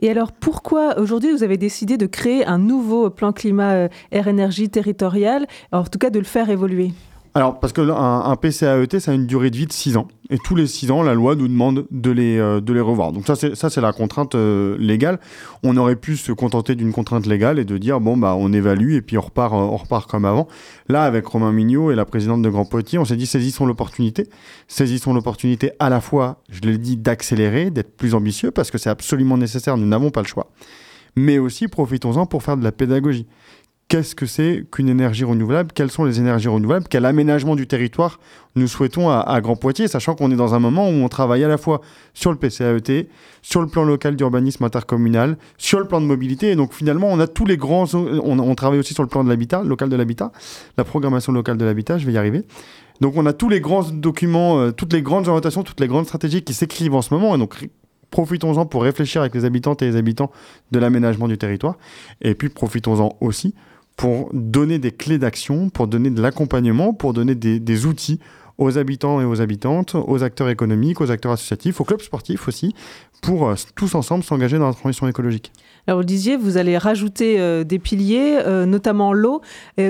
Et 0.00 0.10
alors, 0.10 0.32
pourquoi 0.32 0.98
aujourd'hui 0.98 1.32
vous 1.32 1.42
avez 1.42 1.56
décidé 1.56 1.96
de 1.96 2.06
créer 2.06 2.44
un 2.46 2.58
nouveau 2.58 3.10
plan 3.10 3.32
climat 3.32 3.72
euh, 3.74 3.88
air 4.10 4.28
énergie 4.28 4.68
territorial, 4.68 5.46
en 5.72 5.84
tout 5.84 5.98
cas 5.98 6.10
de 6.10 6.18
le 6.18 6.24
faire 6.24 6.50
évoluer? 6.50 6.92
Alors, 7.36 7.58
parce 7.58 7.72
qu'un 7.72 7.88
un 7.88 8.36
PCAET, 8.36 9.00
ça 9.00 9.10
a 9.10 9.14
une 9.14 9.26
durée 9.26 9.50
de 9.50 9.56
vie 9.56 9.66
de 9.66 9.72
6 9.72 9.96
ans. 9.96 10.06
Et 10.30 10.38
tous 10.38 10.54
les 10.54 10.68
6 10.68 10.92
ans, 10.92 11.02
la 11.02 11.14
loi 11.14 11.34
nous 11.34 11.48
demande 11.48 11.84
de 11.90 12.12
les, 12.12 12.38
euh, 12.38 12.60
de 12.60 12.72
les 12.72 12.80
revoir. 12.80 13.10
Donc 13.10 13.26
ça, 13.26 13.34
c'est 13.34 13.80
la 13.80 13.92
contrainte 13.92 14.36
euh, 14.36 14.76
légale. 14.78 15.18
On 15.64 15.76
aurait 15.76 15.96
pu 15.96 16.16
se 16.16 16.30
contenter 16.30 16.76
d'une 16.76 16.92
contrainte 16.92 17.26
légale 17.26 17.58
et 17.58 17.64
de 17.64 17.76
dire, 17.76 17.98
bon, 17.98 18.16
bah, 18.16 18.36
on 18.38 18.52
évalue 18.52 18.92
et 18.92 19.02
puis 19.02 19.18
on 19.18 19.20
repart, 19.20 19.52
euh, 19.52 19.56
on 19.56 19.76
repart 19.76 20.08
comme 20.08 20.24
avant. 20.24 20.46
Là, 20.88 21.02
avec 21.02 21.26
Romain 21.26 21.50
Mignot 21.50 21.90
et 21.90 21.96
la 21.96 22.04
présidente 22.04 22.40
de 22.40 22.48
Grand 22.48 22.66
Poitiers, 22.66 23.00
on 23.00 23.04
s'est 23.04 23.16
dit, 23.16 23.26
saisissons 23.26 23.66
l'opportunité. 23.66 24.28
Saisissons 24.68 25.12
l'opportunité 25.12 25.72
à 25.80 25.90
la 25.90 26.00
fois, 26.00 26.40
je 26.50 26.60
l'ai 26.60 26.78
dit, 26.78 26.96
d'accélérer, 26.96 27.72
d'être 27.72 27.96
plus 27.96 28.14
ambitieux, 28.14 28.52
parce 28.52 28.70
que 28.70 28.78
c'est 28.78 28.90
absolument 28.90 29.36
nécessaire, 29.36 29.76
nous 29.76 29.88
n'avons 29.88 30.10
pas 30.10 30.22
le 30.22 30.28
choix. 30.28 30.52
Mais 31.16 31.38
aussi, 31.38 31.66
profitons-en 31.66 32.26
pour 32.26 32.44
faire 32.44 32.56
de 32.56 32.62
la 32.62 32.72
pédagogie 32.72 33.26
qu'est-ce 33.88 34.14
que 34.14 34.26
c'est 34.26 34.64
qu'une 34.70 34.88
énergie 34.88 35.24
renouvelable, 35.24 35.72
quelles 35.72 35.90
sont 35.90 36.04
les 36.04 36.18
énergies 36.18 36.48
renouvelables, 36.48 36.86
quel 36.88 37.04
aménagement 37.04 37.54
du 37.54 37.66
territoire 37.66 38.18
nous 38.56 38.68
souhaitons 38.68 39.10
à, 39.10 39.40
Grand 39.40 39.56
Poitiers, 39.56 39.88
sachant 39.88 40.14
qu'on 40.14 40.30
est 40.30 40.36
dans 40.36 40.54
un 40.54 40.58
moment 40.58 40.88
où 40.88 40.92
on 40.92 41.08
travaille 41.08 41.44
à 41.44 41.48
la 41.48 41.58
fois 41.58 41.80
sur 42.14 42.30
le 42.30 42.38
PCAET, 42.38 43.08
sur 43.42 43.60
le 43.60 43.66
plan 43.66 43.84
local 43.84 44.16
d'urbanisme 44.16 44.64
intercommunal, 44.64 45.36
sur 45.58 45.80
le 45.80 45.86
plan 45.86 46.00
de 46.00 46.06
mobilité, 46.06 46.50
et 46.50 46.56
donc 46.56 46.72
finalement 46.72 47.08
on 47.10 47.20
a 47.20 47.26
tous 47.26 47.46
les 47.46 47.56
grands, 47.56 47.86
on, 47.94 48.54
travaille 48.54 48.78
aussi 48.78 48.94
sur 48.94 49.02
le 49.02 49.08
plan 49.08 49.24
de 49.24 49.28
l'habitat, 49.28 49.62
local 49.62 49.88
de 49.88 49.96
l'habitat, 49.96 50.32
la 50.78 50.84
programmation 50.84 51.32
locale 51.32 51.56
de 51.56 51.64
l'habitat, 51.64 51.98
je 51.98 52.06
vais 52.06 52.12
y 52.12 52.18
arriver. 52.18 52.44
Donc 53.00 53.14
on 53.16 53.26
a 53.26 53.32
tous 53.32 53.48
les 53.48 53.60
grands 53.60 53.82
documents, 53.82 54.60
euh, 54.60 54.70
toutes 54.70 54.92
les 54.92 55.02
grandes 55.02 55.26
orientations, 55.26 55.64
toutes 55.64 55.80
les 55.80 55.88
grandes 55.88 56.06
stratégies 56.06 56.42
qui 56.42 56.54
s'écrivent 56.54 56.94
en 56.94 57.02
ce 57.02 57.12
moment, 57.12 57.34
et 57.34 57.38
donc 57.38 57.68
profitons-en 58.10 58.66
pour 58.66 58.84
réfléchir 58.84 59.20
avec 59.20 59.34
les 59.34 59.44
habitantes 59.44 59.82
et 59.82 59.86
les 59.86 59.96
habitants 59.96 60.30
de 60.70 60.78
l'aménagement 60.78 61.26
du 61.26 61.36
territoire, 61.36 61.76
et 62.22 62.36
puis 62.36 62.48
profitons-en 62.48 63.16
aussi 63.20 63.54
pour 63.96 64.30
donner 64.32 64.78
des 64.78 64.90
clés 64.90 65.18
d'action, 65.18 65.70
pour 65.70 65.86
donner 65.86 66.10
de 66.10 66.20
l'accompagnement, 66.20 66.92
pour 66.92 67.12
donner 67.12 67.34
des, 67.34 67.86
outils 67.86 68.18
aux 68.58 68.78
habitants 68.78 69.20
et 69.20 69.24
aux 69.24 69.40
habitantes, 69.40 69.94
aux 69.94 70.22
acteurs 70.22 70.48
économiques, 70.48 71.00
aux 71.00 71.10
acteurs 71.10 71.32
associatifs, 71.32 71.80
aux 71.80 71.84
clubs 71.84 72.00
sportifs 72.00 72.46
aussi, 72.46 72.74
pour 73.20 73.48
euh, 73.48 73.54
tous 73.74 73.94
ensemble 73.94 74.22
s'engager 74.22 74.58
dans 74.58 74.68
la 74.68 74.74
transition 74.74 75.08
écologique. 75.08 75.50
Alors 75.86 76.00
vous 76.00 76.06
disiez, 76.06 76.36
vous 76.36 76.56
allez 76.56 76.78
rajouter 76.78 77.40
euh, 77.40 77.64
des 77.64 77.78
piliers, 77.78 78.38
euh, 78.38 78.64
notamment 78.64 79.12
l'eau. 79.12 79.40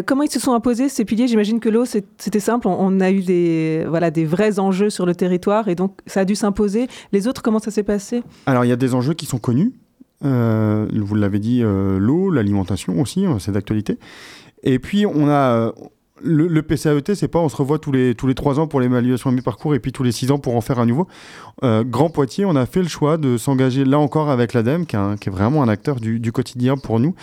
comment 0.07 0.23
ils 0.23 0.31
se 0.31 0.41
sont 0.41 0.55
imposés 0.55 0.89
ces 0.89 1.05
piliers? 1.05 1.29
J'imagine 1.29 1.61
que 1.61 1.69
l'eau, 1.69 1.85
c'était 1.85 2.41
simple. 2.41 2.69
On, 2.69 3.01
a 3.01 3.11
eu 3.11 3.23
des, 3.23 3.85
voilà, 3.89 4.11
des 4.11 4.25
vrais 4.25 4.59
enjeux 4.59 4.91
sur 4.91 5.05
le 5.07 5.15
territoire 5.15 5.69
et 5.69 5.75
donc 5.75 5.99
ça 6.07 6.21
a 6.21 6.25
dû 6.25 6.35
s'imposer. 6.35 6.89
Les 7.13 7.29
autres, 7.29 7.43
comment 7.43 7.59
ça 7.59 7.71
s'est 7.71 7.83
passé? 7.83 8.23
Alors 8.47 8.65
il 8.65 8.69
y 8.69 8.73
a 8.73 8.77
des 8.77 8.95
enjeux 8.95 9.15
qui 9.15 9.27
sont 9.27 9.39
connus. 9.39 9.73
Euh, 10.25 10.87
vous 10.93 11.15
l'avez 11.15 11.39
dit, 11.39 11.61
euh, 11.63 11.99
l'eau, 11.99 12.31
l'alimentation 12.31 13.01
aussi, 13.01 13.27
hein, 13.27 13.37
c'est 13.39 13.53
d'actualité. 13.53 13.99
Et 14.63 14.79
puis 14.79 15.05
on 15.05 15.29
a 15.29 15.33
euh, 15.33 15.73
le, 16.23 16.47
le, 16.47 16.63
PCAET, 16.63 17.15
c'est 17.15 17.29
pas 17.29 17.41
on 17.41 17.51
se 17.51 17.57
revoit 17.57 17.79
tous 17.79 17.93
les 17.93 18.15
tous 18.15 18.27
les 18.27 18.35
trois 18.35 18.59
ans 18.59 18.67
pour 18.67 18.81
l'évaluation 18.81 19.29
à 19.29 19.33
mi-parcours 19.33 19.75
et 19.75 19.81
puis 19.81 19.93
tous 19.93 20.03
les 20.05 20.13
six 20.13 20.31
ans 20.31 20.39
pour 20.39 20.57
en 20.57 20.63
faire 20.63 20.79
un 20.79 20.87
nouveau. 20.87 21.07
Grand 21.63 22.09
Poitiers, 22.09 22.45
on 22.45 22.57
a 22.57 22.67
fait 22.67 22.83
le 22.83 22.89
choix 22.89 23.17
de 23.17 23.37
s'engager 23.37 23.85
là 23.85 23.99
encore 23.99 24.31
avec 24.31 24.55
l'ADEME, 24.55 24.87
qui, 24.87 24.97
est 24.97 25.31
vraiment 25.31 25.63
un 25.63 25.69
acteur 25.69 25.97
du, 25.97 26.33
quotidien 26.33 26.77
pour 26.77 27.01
nous, 27.01 27.15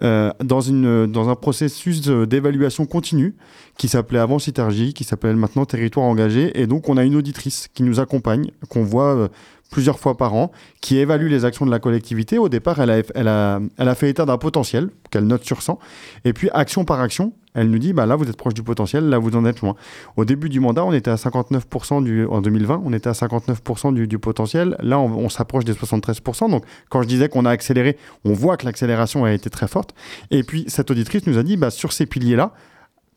dans 0.00 0.60
une 0.60 1.06
dans 1.06 1.28
un 1.28 1.34
processus 1.34 2.00
d'évaluation 2.02 2.86
continue 2.86 3.34
qui 3.76 3.88
s'appelait 3.88 4.18
avant 4.18 4.38
Citargie, 4.38 4.92
qui 4.92 5.04
s'appelle 5.04 5.36
maintenant 5.36 5.64
Territoire 5.64 6.06
engagé, 6.06 6.60
et 6.60 6.66
donc 6.66 6.88
on 6.88 6.96
a 6.96 7.04
une 7.04 7.16
auditrice 7.16 7.68
qui 7.74 7.82
nous 7.82 8.00
accompagne, 8.00 8.50
qu'on 8.68 8.82
voit 8.82 9.28
plusieurs 9.70 9.98
fois 9.98 10.16
par 10.16 10.34
an, 10.34 10.50
qui 10.80 10.98
évalue 10.98 11.28
les 11.28 11.44
actions 11.44 11.66
de 11.66 11.70
la 11.70 11.78
collectivité. 11.78 12.38
Au 12.38 12.48
départ, 12.48 12.80
elle 12.80 12.90
a, 12.90 13.02
elle 13.14 13.28
a, 13.28 13.60
elle 13.76 13.88
a 13.88 13.94
fait 13.94 14.08
état 14.08 14.24
d'un 14.24 14.38
potentiel 14.38 14.90
qu'elle 15.10 15.26
note 15.26 15.44
sur 15.44 15.62
100. 15.62 15.78
Et 16.24 16.32
puis, 16.32 16.48
action 16.52 16.84
par 16.84 17.00
action, 17.00 17.32
elle 17.54 17.70
nous 17.70 17.78
dit, 17.78 17.92
bah 17.92 18.06
là, 18.06 18.16
vous 18.16 18.28
êtes 18.28 18.36
proche 18.36 18.54
du 18.54 18.62
potentiel, 18.62 19.08
là, 19.08 19.18
vous 19.18 19.34
en 19.36 19.44
êtes 19.44 19.60
loin. 19.60 19.74
Au 20.16 20.24
début 20.24 20.48
du 20.48 20.60
mandat, 20.60 20.84
on 20.84 20.92
était 20.92 21.10
à 21.10 21.16
59% 21.16 22.04
du, 22.04 22.24
en 22.26 22.40
2020, 22.40 22.82
on 22.84 22.92
était 22.92 23.08
à 23.08 23.12
59% 23.12 23.94
du, 23.94 24.06
du, 24.06 24.18
potentiel. 24.18 24.76
Là, 24.80 24.98
on, 24.98 25.28
s'approche 25.28 25.64
des 25.64 25.72
73%. 25.72 26.50
Donc, 26.50 26.64
quand 26.88 27.02
je 27.02 27.08
disais 27.08 27.28
qu'on 27.28 27.44
a 27.44 27.50
accéléré, 27.50 27.96
on 28.24 28.32
voit 28.32 28.56
que 28.56 28.64
l'accélération 28.64 29.24
a 29.24 29.32
été 29.32 29.50
très 29.50 29.68
forte. 29.68 29.94
Et 30.30 30.42
puis, 30.44 30.64
cette 30.68 30.90
auditrice 30.90 31.26
nous 31.26 31.38
a 31.38 31.42
dit, 31.42 31.56
bah, 31.56 31.70
sur 31.70 31.92
ces 31.92 32.06
piliers-là, 32.06 32.52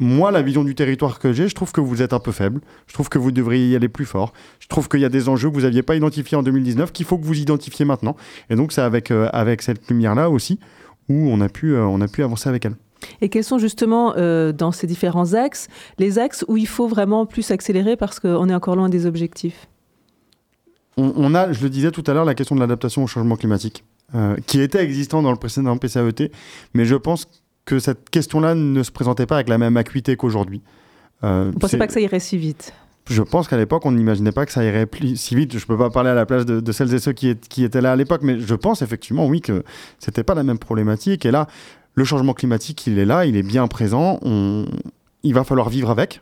moi, 0.02 0.32
la 0.32 0.42
vision 0.42 0.64
du 0.64 0.74
territoire 0.74 1.20
que 1.20 1.32
j'ai, 1.32 1.48
je 1.48 1.54
trouve 1.54 1.72
que 1.72 1.80
vous 1.80 2.02
êtes 2.02 2.12
un 2.12 2.20
peu 2.20 2.32
faible. 2.32 2.60
Je 2.88 2.94
trouve 2.96 3.08
que 3.08 3.20
vous 3.20 3.32
devriez 3.32 3.70
y 3.70 3.76
aller 3.76 3.88
plus 3.88 4.06
fort. 4.06 4.34
Je 4.60 4.68
trouve 4.68 4.90
qu'il 4.90 5.00
y 5.00 5.06
a 5.06 5.10
des 5.10 5.30
enjeux 5.30 5.48
que 5.52 5.54
vous 5.54 5.62
n'aviez 5.62 5.84
pas 5.84 5.96
identifiés 5.96 6.36
en 6.36 6.42
2019 6.42 6.92
qu'il 6.92 7.06
faut 7.06 7.20
que 7.20 7.24
vous 7.24 7.38
identifiez 7.38 7.86
maintenant. 7.86 8.16
Et 8.50 8.56
donc, 8.56 8.72
c'est 8.72 8.82
avec, 8.82 9.12
euh, 9.12 9.30
avec 9.32 9.62
cette 9.62 9.88
lumière-là 9.92 10.32
aussi 10.32 10.60
où 11.08 11.30
on 11.30 11.40
a, 11.40 11.50
pu, 11.50 11.76
euh, 11.76 11.86
on 11.86 12.02
a 12.02 12.08
pu 12.08 12.24
avancer 12.24 12.50
avec 12.50 12.66
elle. 12.66 12.76
Et 13.22 13.30
quels 13.30 13.44
sont 13.44 13.60
justement 13.60 14.16
euh, 14.18 14.52
dans 14.52 14.72
ces 14.72 14.88
différents 14.88 15.36
axes 15.36 15.68
les 16.00 16.18
axes 16.18 16.44
où 16.48 16.58
il 16.58 16.68
faut 16.68 16.88
vraiment 16.88 17.28
plus 17.28 17.52
accélérer 17.52 17.96
parce 17.96 18.20
qu'on 18.20 18.50
est 18.50 18.56
encore 18.56 18.76
loin 18.76 18.90
des 18.90 19.06
objectifs? 19.06 19.68
On, 20.98 21.14
on, 21.16 21.36
a, 21.36 21.54
je 21.54 21.62
le 21.62 21.70
disais 21.70 21.92
tout 21.92 22.04
à 22.08 22.14
l'heure, 22.16 22.26
la 22.26 22.34
question 22.34 22.56
de 22.56 22.60
l'adaptation 22.60 23.04
au 23.04 23.08
changement 23.08 23.36
climatique, 23.36 23.84
qui 24.46 24.60
était 24.60 24.84
existant 24.84 25.22
dans 25.22 25.32
le 25.32 25.38
précédent 25.38 25.78
PCAET, 25.78 26.32
mais 26.74 26.86
je 26.86 26.96
pense 26.96 27.28
que 27.66 27.80
cette 27.80 28.10
question-là 28.10 28.56
ne 28.56 28.84
se 28.84 28.92
présentait 28.92 29.26
pas 29.26 29.36
avec 29.36 29.50
la 29.50 29.58
même 29.58 29.78
acuité 29.78 30.16
qu'aujourd'hui. 30.16 30.62
Euh, 31.24 31.46
Vous 31.46 31.56
ne 31.56 31.60
pensez 31.60 31.78
pas 31.78 31.88
que 31.88 31.94
ça 31.94 32.00
irait 32.00 32.20
si 32.20 32.38
vite? 32.38 32.74
Je 33.10 33.22
pense 33.22 33.48
qu'à 33.48 33.58
l'époque, 33.58 33.86
on 33.86 33.92
n'imaginait 33.92 34.32
pas 34.32 34.46
que 34.46 34.52
ça 34.52 34.64
irait 34.64 34.88
si 35.16 35.36
vite. 35.36 35.54
Je 35.54 35.64
ne 35.64 35.66
peux 35.66 35.78
pas 35.78 35.90
parler 35.90 36.12
à 36.12 36.14
la 36.14 36.26
place 36.26 36.46
de, 36.46 36.72
celles 36.72 36.94
et 36.94 37.00
ceux 37.00 37.14
qui, 37.14 37.36
qui 37.36 37.64
étaient 37.64 37.82
là 37.82 37.92
à 37.92 37.96
l'époque, 37.96 38.22
mais 38.24 38.40
je 38.40 38.56
pense 38.56 38.82
effectivement, 38.82 39.26
oui, 39.26 39.42
que 39.42 39.64
c'était 40.00 40.24
pas 40.24 40.36
la 40.36 40.44
même 40.44 40.60
problématique. 40.60 41.26
Et 41.26 41.32
là, 41.32 41.48
le 41.96 42.04
changement 42.04 42.34
climatique, 42.34 42.86
il 42.88 43.00
est 43.00 43.06
là, 43.06 43.26
il 43.26 43.36
est 43.36 43.44
bien 43.44 43.68
présent. 43.68 44.20
On... 44.22 44.66
Il 45.24 45.34
va 45.34 45.44
falloir 45.44 45.70
vivre 45.70 45.90
avec. 45.90 46.22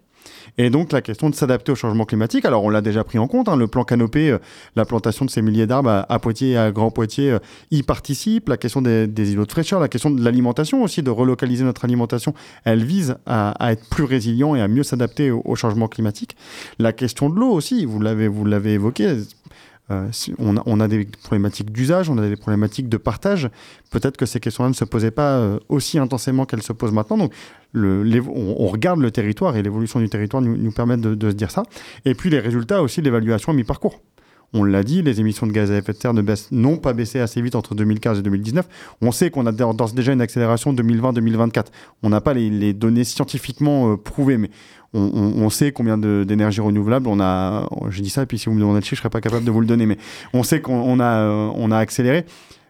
Et 0.57 0.69
donc 0.69 0.91
la 0.91 1.01
question 1.01 1.29
de 1.29 1.35
s'adapter 1.35 1.71
au 1.71 1.75
changement 1.75 2.05
climatique, 2.05 2.45
alors 2.45 2.63
on 2.63 2.69
l'a 2.69 2.81
déjà 2.81 3.03
pris 3.03 3.19
en 3.19 3.27
compte, 3.27 3.49
hein, 3.49 3.55
le 3.55 3.67
plan 3.67 3.83
canopé, 3.83 4.31
euh, 4.31 4.37
la 4.75 4.85
plantation 4.85 5.25
de 5.25 5.29
ces 5.29 5.41
milliers 5.41 5.67
d'arbres 5.67 6.05
à, 6.07 6.19
Poitiers 6.19 6.51
et 6.51 6.57
à 6.57 6.71
Grand 6.71 6.91
Poitiers 6.91 7.31
euh, 7.31 7.39
y 7.71 7.83
participe, 7.83 8.49
la 8.49 8.57
question 8.57 8.81
des, 8.81 9.07
îlots 9.31 9.45
de 9.45 9.51
fraîcheur, 9.51 9.79
la 9.79 9.87
question 9.87 10.11
de 10.11 10.23
l'alimentation 10.23 10.83
aussi, 10.83 11.03
de 11.03 11.09
relocaliser 11.09 11.63
notre 11.63 11.85
alimentation, 11.85 12.33
elle 12.65 12.83
vise 12.83 13.15
à, 13.25 13.55
être 13.71 13.87
plus 13.89 14.03
résilient 14.03 14.55
et 14.55 14.61
à 14.61 14.67
mieux 14.67 14.83
s'adapter 14.83 15.31
au, 15.31 15.41
au, 15.45 15.55
changement 15.55 15.87
climatique. 15.87 16.35
La 16.77 16.93
question 16.93 17.29
de 17.29 17.39
l'eau 17.39 17.51
aussi, 17.51 17.85
vous 17.85 17.99
l'avez, 17.99 18.27
vous 18.27 18.45
euh, 19.91 20.09
on, 20.37 20.79
a, 20.79 20.87
des 20.87 21.05
problématiques 21.23 21.71
d'usage, 21.71 22.09
on 22.09 22.17
a 22.17 22.27
des 22.27 22.35
problématiques 22.35 22.89
de 22.89 22.97
partage. 22.97 23.49
Peut-être 23.89 24.17
que 24.17 24.25
ces 24.25 24.39
questions-là 24.39 24.69
ne 24.69 24.75
se 24.75 24.85
posaient 24.85 25.11
pas 25.11 25.37
euh, 25.37 25.59
aussi 25.67 25.97
intensément 25.97 26.45
qu'elles 26.45 26.61
se 26.61 26.73
posent 26.73 26.91
maintenant. 26.91 27.17
Donc, 27.17 27.33
on, 27.75 28.67
regarde 28.67 28.99
le 28.99 29.09
territoire 29.09 29.55
et 29.55 29.63
l'évolution 29.63 29.99
du 29.99 30.09
territoire 30.09 30.43
nous, 30.43 30.57
nous 30.57 30.71
permet 30.71 30.97
de, 30.97 31.29
se 31.29 31.35
dire 31.35 31.49
ça. 31.49 31.63
Et 32.05 32.13
puis 32.13 32.29
les 32.29 32.39
résultats 32.39 32.83
aussi 32.83 33.01
de 33.01 33.05
l'évaluation 33.05 33.51
à 33.51 33.55
mi-parcours. 33.55 34.01
On 34.51 34.63
l'a 34.63 34.81
dit, 34.81 35.03
les 35.03 35.19
émissions 35.19 35.45
de 35.45 35.51
gaz 35.51 35.71
à 35.71 35.77
effet 35.77 35.93
de 35.93 35.97
serre 35.99 36.13
n'ont 36.51 36.77
pas 36.77 36.93
baissé 36.93 37.19
assez 37.19 37.39
vite 37.39 37.53
entre 37.53 37.75
2015 37.75 38.17
et 38.17 38.21
2019. 38.23 38.67
On 39.01 39.11
sait 39.11 39.29
qu'on 39.29 39.45
a 39.45 39.51
d'ores 39.51 39.93
déjà 39.93 40.11
une 40.11 40.21
accélération 40.21 40.73
2020-2024. 40.73 41.65
On 42.01 42.09
n'a 42.09 42.19
pas 42.19 42.33
les, 42.33 42.73
données 42.73 43.03
scientifiquement 43.03 43.95
prouvées, 43.95 44.39
mais 44.39 44.49
on, 44.93 45.49
sait 45.49 45.71
combien 45.71 45.97
d'énergie 45.97 46.61
renouvelable 46.61 47.07
on 47.07 47.19
a. 47.19 47.67
Je 47.89 48.01
dis 48.01 48.09
ça, 48.09 48.23
et 48.23 48.25
puis 48.25 48.39
si 48.39 48.47
vous 48.47 48.55
me 48.55 48.59
demandez 48.59 48.79
le 48.79 48.83
chiffre, 48.83 48.95
je 48.95 49.01
ne 49.01 49.03
serais 49.03 49.09
pas 49.09 49.21
capable 49.21 49.45
de 49.45 49.51
vous 49.51 49.61
le 49.61 49.67
donner, 49.67 49.85
mais 49.85 49.97
on 50.33 50.43
sait 50.43 50.61
qu'on 50.61 50.99
a, 50.99 51.25
on 51.27 51.71
a 51.71 51.77
accéléré 51.77 52.25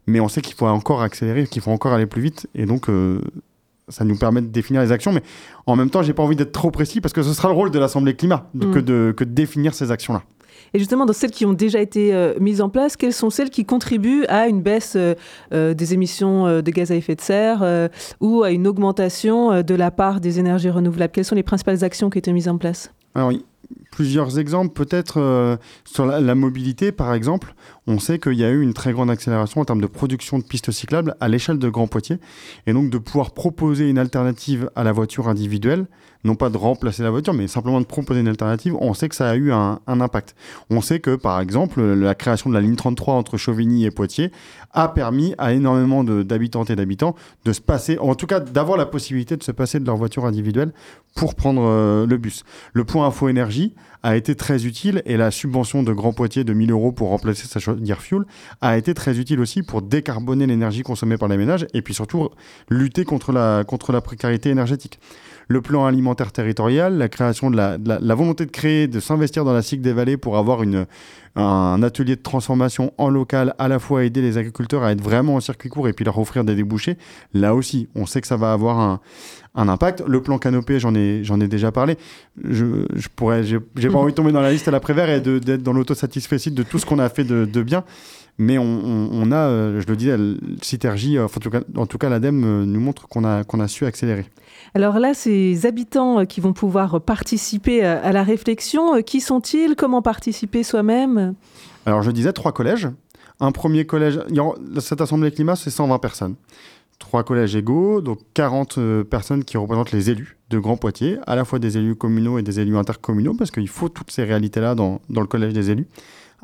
mais 0.09 0.19
on 0.19 0.27
sait 0.27 0.41
qu'il 0.41 0.55
faut 0.55 0.65
encore 0.65 1.01
accélérer, 1.01 1.47
qu'il 1.47 1.61
faut 1.61 1.71
encore 1.71 1.93
aller 1.93 2.05
plus 2.05 2.21
vite, 2.21 2.47
et 2.55 2.65
donc 2.65 2.89
euh, 2.89 3.21
ça 3.87 4.03
nous 4.03 4.17
permet 4.17 4.41
de 4.41 4.47
définir 4.47 4.81
les 4.81 4.91
actions. 4.91 5.13
Mais 5.13 5.23
en 5.65 5.75
même 5.75 5.89
temps, 5.89 6.01
j'ai 6.01 6.13
pas 6.13 6.23
envie 6.23 6.35
d'être 6.35 6.51
trop 6.51 6.71
précis 6.71 6.99
parce 7.01 7.13
que 7.13 7.23
ce 7.23 7.33
sera 7.33 7.47
le 7.47 7.53
rôle 7.53 7.71
de 7.71 7.79
l'Assemblée 7.79 8.15
climat 8.15 8.49
mm. 8.53 8.71
que, 8.73 8.79
de, 8.79 9.13
que 9.15 9.23
de 9.23 9.31
définir 9.31 9.73
ces 9.73 9.91
actions-là. 9.91 10.23
Et 10.73 10.79
justement, 10.79 11.05
dans 11.05 11.13
celles 11.13 11.31
qui 11.31 11.45
ont 11.45 11.53
déjà 11.53 11.79
été 11.79 12.13
euh, 12.13 12.33
mises 12.39 12.61
en 12.61 12.69
place, 12.69 12.97
quelles 12.97 13.13
sont 13.13 13.29
celles 13.29 13.49
qui 13.49 13.65
contribuent 13.65 14.25
à 14.27 14.47
une 14.47 14.61
baisse 14.61 14.95
euh, 14.95 15.73
des 15.73 15.93
émissions 15.93 16.61
de 16.61 16.71
gaz 16.71 16.91
à 16.91 16.95
effet 16.95 17.15
de 17.15 17.21
serre 17.21 17.89
ou 18.19 18.43
à 18.43 18.51
une 18.51 18.67
augmentation 18.67 19.61
de 19.61 19.75
la 19.75 19.91
part 19.91 20.19
des 20.19 20.39
énergies 20.39 20.69
renouvelables? 20.69 21.11
Quelles 21.11 21.25
sont 21.25 21.35
les 21.35 21.43
principales 21.43 21.83
actions 21.83 22.09
qui 22.09 22.17
ont 22.17 22.19
été 22.19 22.33
mises 22.33 22.47
en 22.47 22.57
place? 22.57 22.91
Alors, 23.15 23.31
plusieurs 23.91 24.39
exemples, 24.39 24.73
peut-être 24.73 25.57
sur 25.85 26.05
la, 26.05 26.35
mobilité, 26.35 26.91
par 26.91 27.13
exemple 27.13 27.55
on 27.89 27.97
sait 27.97 28.19
qu'il 28.19 28.33
y 28.33 28.43
a 28.43 28.51
eu 28.51 28.61
une 28.61 28.75
très 28.75 28.93
grande 28.93 29.09
accélération 29.09 29.61
en 29.61 29.65
termes 29.65 29.81
de 29.81 29.87
production 29.87 30.37
de 30.37 30.43
pistes 30.43 30.69
cyclables 30.71 31.15
à 31.19 31.27
l'échelle 31.27 31.57
de 31.57 31.69
Grand 31.69 31.87
Poitiers, 31.87 32.19
et 32.67 32.73
donc 32.73 32.91
de 32.91 32.99
pouvoir 32.99 33.31
proposer 33.31 33.89
une 33.89 33.97
alternative 33.97 34.69
à 34.75 34.83
la 34.83 34.91
voiture 34.91 35.27
individuelle, 35.27 35.87
non 36.23 36.35
pas 36.35 36.51
de 36.51 36.57
remplacer 36.57 37.01
la 37.01 37.09
voiture, 37.09 37.33
mais 37.33 37.47
simplement 37.47 37.81
de 37.81 37.87
proposer 37.87 38.19
une 38.19 38.27
alternative, 38.27 38.75
on 38.79 38.93
sait 38.93 39.09
que 39.09 39.15
ça 39.15 39.27
a 39.27 39.35
eu 39.35 39.51
un, 39.51 39.79
impact. 39.87 40.35
On 40.69 40.81
sait 40.81 40.99
que, 40.99 41.15
par 41.15 41.39
exemple, 41.41 41.81
la 41.81 42.13
création 42.13 42.51
de 42.51 42.55
la 42.55 42.61
ligne 42.61 42.75
33 42.75 43.15
entre 43.15 43.37
Chauvigny 43.37 43.85
et 43.85 43.91
Poitiers 43.91 44.31
a 44.73 44.89
permis 44.89 45.33
à 45.39 45.53
énormément 45.53 46.03
d'habitantes 46.03 46.69
et 46.69 46.75
d'habitants 46.75 47.15
de 47.45 47.53
se 47.53 47.61
passer, 47.61 47.97
en 47.97 48.13
tout 48.13 48.27
cas 48.27 48.39
d'avoir 48.39 48.77
la 48.77 48.85
possibilité 48.85 49.35
de 49.35 49.43
se 49.43 49.51
passer 49.51 49.79
de 49.79 49.85
leur 49.85 49.97
voiture 49.97 50.27
individuelle 50.27 50.73
pour 51.15 51.33
prendre 51.33 51.63
euh, 51.65 52.05
le 52.05 52.17
bus. 52.17 52.43
Le 52.73 52.83
point 52.83 53.07
info 53.07 53.29
énergie 53.29 53.73
a 54.03 54.15
été 54.15 54.35
très 54.35 54.65
utile 54.65 55.01
et 55.05 55.17
la 55.17 55.31
subvention 55.31 55.83
de 55.83 55.93
Grand 55.93 56.13
Poitiers 56.13 56.43
de 56.43 56.53
1000 56.53 56.71
euros 56.71 56.91
pour 56.91 57.09
remplacer 57.09 57.47
sa 57.47 57.59
chaudière 57.59 58.01
fuel 58.01 58.23
a 58.61 58.77
été 58.77 58.93
très 58.93 59.19
utile 59.19 59.39
aussi 59.39 59.63
pour 59.63 59.81
décarboner 59.81 60.47
l'énergie 60.47 60.83
consommée 60.83 61.17
par 61.17 61.27
les 61.27 61.37
ménages 61.37 61.67
et 61.73 61.81
puis 61.81 61.93
surtout 61.93 62.29
lutter 62.69 63.05
contre 63.05 63.31
la, 63.31 63.63
contre 63.67 63.91
la 63.91 64.01
précarité 64.01 64.49
énergétique 64.49 64.99
le 65.49 65.61
plan 65.61 65.85
alimentaire 65.85 66.31
territorial, 66.31 66.97
la 66.97 67.09
création 67.09 67.49
de 67.49 67.57
la, 67.57 68.15
volonté 68.15 68.45
de 68.45 68.51
créer, 68.51 68.87
de 68.87 68.99
s'investir 68.99 69.43
dans 69.43 69.51
la 69.51 69.63
cycle 69.63 69.81
des 69.81 69.93
vallées 69.93 70.15
pour 70.15 70.37
avoir 70.37 70.61
une, 70.61 70.85
un 71.35 71.81
atelier 71.81 72.15
de 72.15 72.21
transformation 72.21 72.93
en 72.99 73.09
local, 73.09 73.55
à 73.57 73.67
la 73.67 73.79
fois 73.79 74.03
aider 74.03 74.21
les 74.21 74.37
agriculteurs 74.37 74.83
à 74.83 74.91
être 74.91 75.01
vraiment 75.01 75.35
en 75.35 75.39
circuit 75.39 75.69
court 75.69 75.87
et 75.87 75.93
puis 75.93 76.05
leur 76.05 76.19
offrir 76.19 76.43
des 76.43 76.53
débouchés. 76.53 76.97
Là 77.33 77.55
aussi, 77.55 77.89
on 77.95 78.05
sait 78.05 78.21
que 78.21 78.27
ça 78.27 78.37
va 78.37 78.53
avoir 78.53 78.79
un, 78.79 78.99
impact. 79.55 80.03
Le 80.07 80.21
plan 80.21 80.37
canopé, 80.37 80.79
j'en 80.79 80.93
ai, 80.93 81.23
j'en 81.23 81.41
ai 81.41 81.47
déjà 81.47 81.71
parlé. 81.71 81.97
Je, 82.43 82.85
je 82.95 83.07
pourrais, 83.13 83.43
j'ai, 83.43 83.59
pas 83.59 83.73
envie 83.97 84.11
de 84.11 84.15
tomber 84.15 84.31
dans 84.31 84.41
la 84.41 84.51
liste 84.51 84.67
à 84.67 84.71
l'après-vert 84.71 85.09
et 85.09 85.19
d'être 85.19 85.63
dans 85.63 85.73
l'autosatisfait 85.73 86.37
de 86.51 86.63
tout 86.63 86.77
ce 86.77 86.85
qu'on 86.85 86.99
a 86.99 87.09
fait 87.09 87.23
de, 87.23 87.45
de 87.45 87.63
bien. 87.63 87.83
Mais 88.41 88.57
on, 88.57 89.31
a, 89.33 89.35
euh, 89.35 89.81
je 89.81 89.87
le 89.87 89.97
disais, 89.97 90.15
Citergie, 90.61 91.17
euh, 91.17 91.27
en 91.75 91.85
tout 91.85 91.97
cas, 91.97 92.07
l'ADEME 92.07 92.43
euh, 92.45 92.65
nous 92.65 92.79
montre 92.79 93.09
qu'on 93.09 93.25
a, 93.25 93.43
qu'on 93.43 93.59
a 93.59 93.67
su 93.67 93.85
accélérer. 93.85 94.25
Alors 94.73 94.97
là, 94.97 95.13
ces 95.13 95.65
habitants 95.65 96.25
qui 96.25 96.39
vont 96.39 96.53
pouvoir 96.53 97.01
participer 97.01 97.83
à 97.83 98.13
la 98.13 98.23
réflexion, 98.23 99.01
qui 99.01 99.19
sont-ils? 99.19 99.75
Comment 99.75 100.01
participer 100.01 100.63
soi-même? 100.63 101.35
Alors 101.85 102.01
je 102.01 102.11
disais 102.11 102.31
trois 102.31 102.53
collèges. 102.53 102.87
Un 103.41 103.51
premier 103.51 103.85
collège, 103.85 104.19
cette 104.79 105.01
assemblée 105.01 105.31
climat, 105.31 105.57
c'est 105.57 105.69
120 105.69 105.99
personnes. 105.99 106.35
Trois 106.97 107.23
collèges 107.23 107.55
égaux, 107.55 107.99
donc 108.01 108.19
40 108.35 108.79
personnes 109.09 109.43
qui 109.43 109.57
représentent 109.57 109.91
les 109.91 110.11
élus 110.11 110.37
de 110.49 110.59
Grand 110.59 110.77
Poitiers, 110.77 111.17
à 111.27 111.35
la 111.35 111.43
fois 111.43 111.59
des 111.59 111.77
élus 111.77 111.95
communaux 111.95 112.37
et 112.37 112.41
des 112.41 112.59
élus 112.59 112.77
intercommunaux, 112.77 113.33
parce 113.33 113.51
qu'il 113.51 113.67
faut 113.67 113.89
toutes 113.89 114.11
ces 114.11 114.23
réalités-là 114.23 114.75
dans, 114.75 115.01
dans 115.09 115.21
le 115.21 115.27
collège 115.27 115.53
des 115.53 115.71
élus 115.71 115.87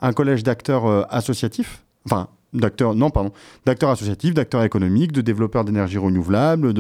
un 0.02 0.12
collège 0.12 0.44
d'acteurs 0.44 1.08
associatifs, 1.14 1.85
enfin 2.06 2.28
d'acteurs 2.54 2.96
non 2.96 3.10
pardon 3.10 3.32
d'acteurs 3.66 3.90
associatifs 3.90 4.34
d'acteurs 4.34 4.64
économiques 4.64 5.12
de 5.12 5.22
développeurs 5.22 5.66
d'énergie 5.66 5.98
renouvelable 5.98 6.74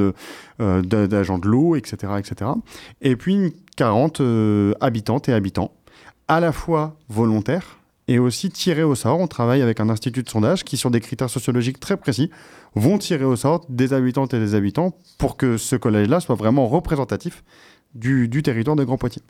euh, 0.60 0.82
d'agents 0.82 1.38
de 1.38 1.48
l'eau 1.48 1.76
etc 1.76 2.14
etc 2.18 2.52
et 3.02 3.16
puis 3.16 3.54
40 3.76 4.22
euh, 4.22 4.74
habitantes 4.80 5.28
et 5.28 5.34
habitants 5.34 5.72
à 6.28 6.40
la 6.40 6.52
fois 6.52 6.96
volontaires 7.10 7.78
et 8.08 8.20
aussi 8.20 8.50
tirés 8.50 8.84
au 8.84 8.96
sort. 8.96 9.20
On 9.20 9.28
travaille 9.28 9.62
avec 9.62 9.80
un 9.80 9.90
institut 9.90 10.24
de 10.24 10.30
sondage 10.30 10.64
qui, 10.64 10.78
sur 10.78 10.92
des 10.92 11.00
critères 11.00 11.30
sociologiques 11.30 11.80
très 11.80 11.98
précis, 11.98 12.30
vont 12.76 12.98
tirer 12.98 13.26
au 13.26 13.36
sort 13.36 13.66
des 13.70 13.94
habitantes 13.94 14.34
et 14.34 14.40
des 14.40 14.56
habitants 14.56 14.94
pour 15.18 15.38
que 15.38 15.58
ce 15.58 15.76
collège-là 15.76 16.20
soit 16.20 16.36
vraiment 16.36 16.68
représentatif 16.68 17.44
du, 17.94 18.28
du 18.28 18.44
territoire 18.44 18.76
de 18.76 18.84
Grand 18.84 18.98
Poitiers. 18.98 19.24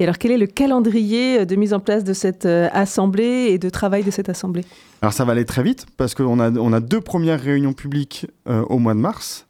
Et 0.00 0.04
alors, 0.04 0.18
quel 0.18 0.32
est 0.32 0.38
le 0.38 0.46
calendrier 0.46 1.40
euh, 1.40 1.44
de 1.44 1.54
mise 1.54 1.72
en 1.72 1.80
place 1.80 2.02
de 2.04 2.12
cette 2.12 2.46
euh, 2.46 2.68
assemblée 2.72 3.48
et 3.50 3.58
de 3.58 3.70
travail 3.70 4.02
de 4.02 4.10
cette 4.10 4.28
assemblée? 4.28 4.64
Alors, 5.02 5.12
ça 5.12 5.24
va 5.24 5.32
aller 5.32 5.44
très 5.44 5.62
vite 5.62 5.86
parce 5.96 6.14
qu'on 6.14 6.40
a, 6.40 6.50
on 6.50 6.72
a 6.72 6.80
deux 6.80 7.00
premières 7.00 7.40
réunions 7.40 7.72
publiques 7.72 8.26
euh, 8.48 8.62
au 8.62 8.78
mois 8.78 8.94
de 8.94 8.98
mars, 8.98 9.46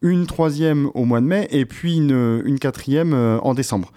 une 0.00 0.26
troisième 0.26 0.88
au 0.94 1.04
mois 1.04 1.20
de 1.20 1.26
mai 1.26 1.48
et 1.50 1.64
puis 1.64 1.96
une, 1.96 2.42
une 2.44 2.58
quatrième 2.58 3.14
en 3.14 3.54
décembre. 3.54 3.92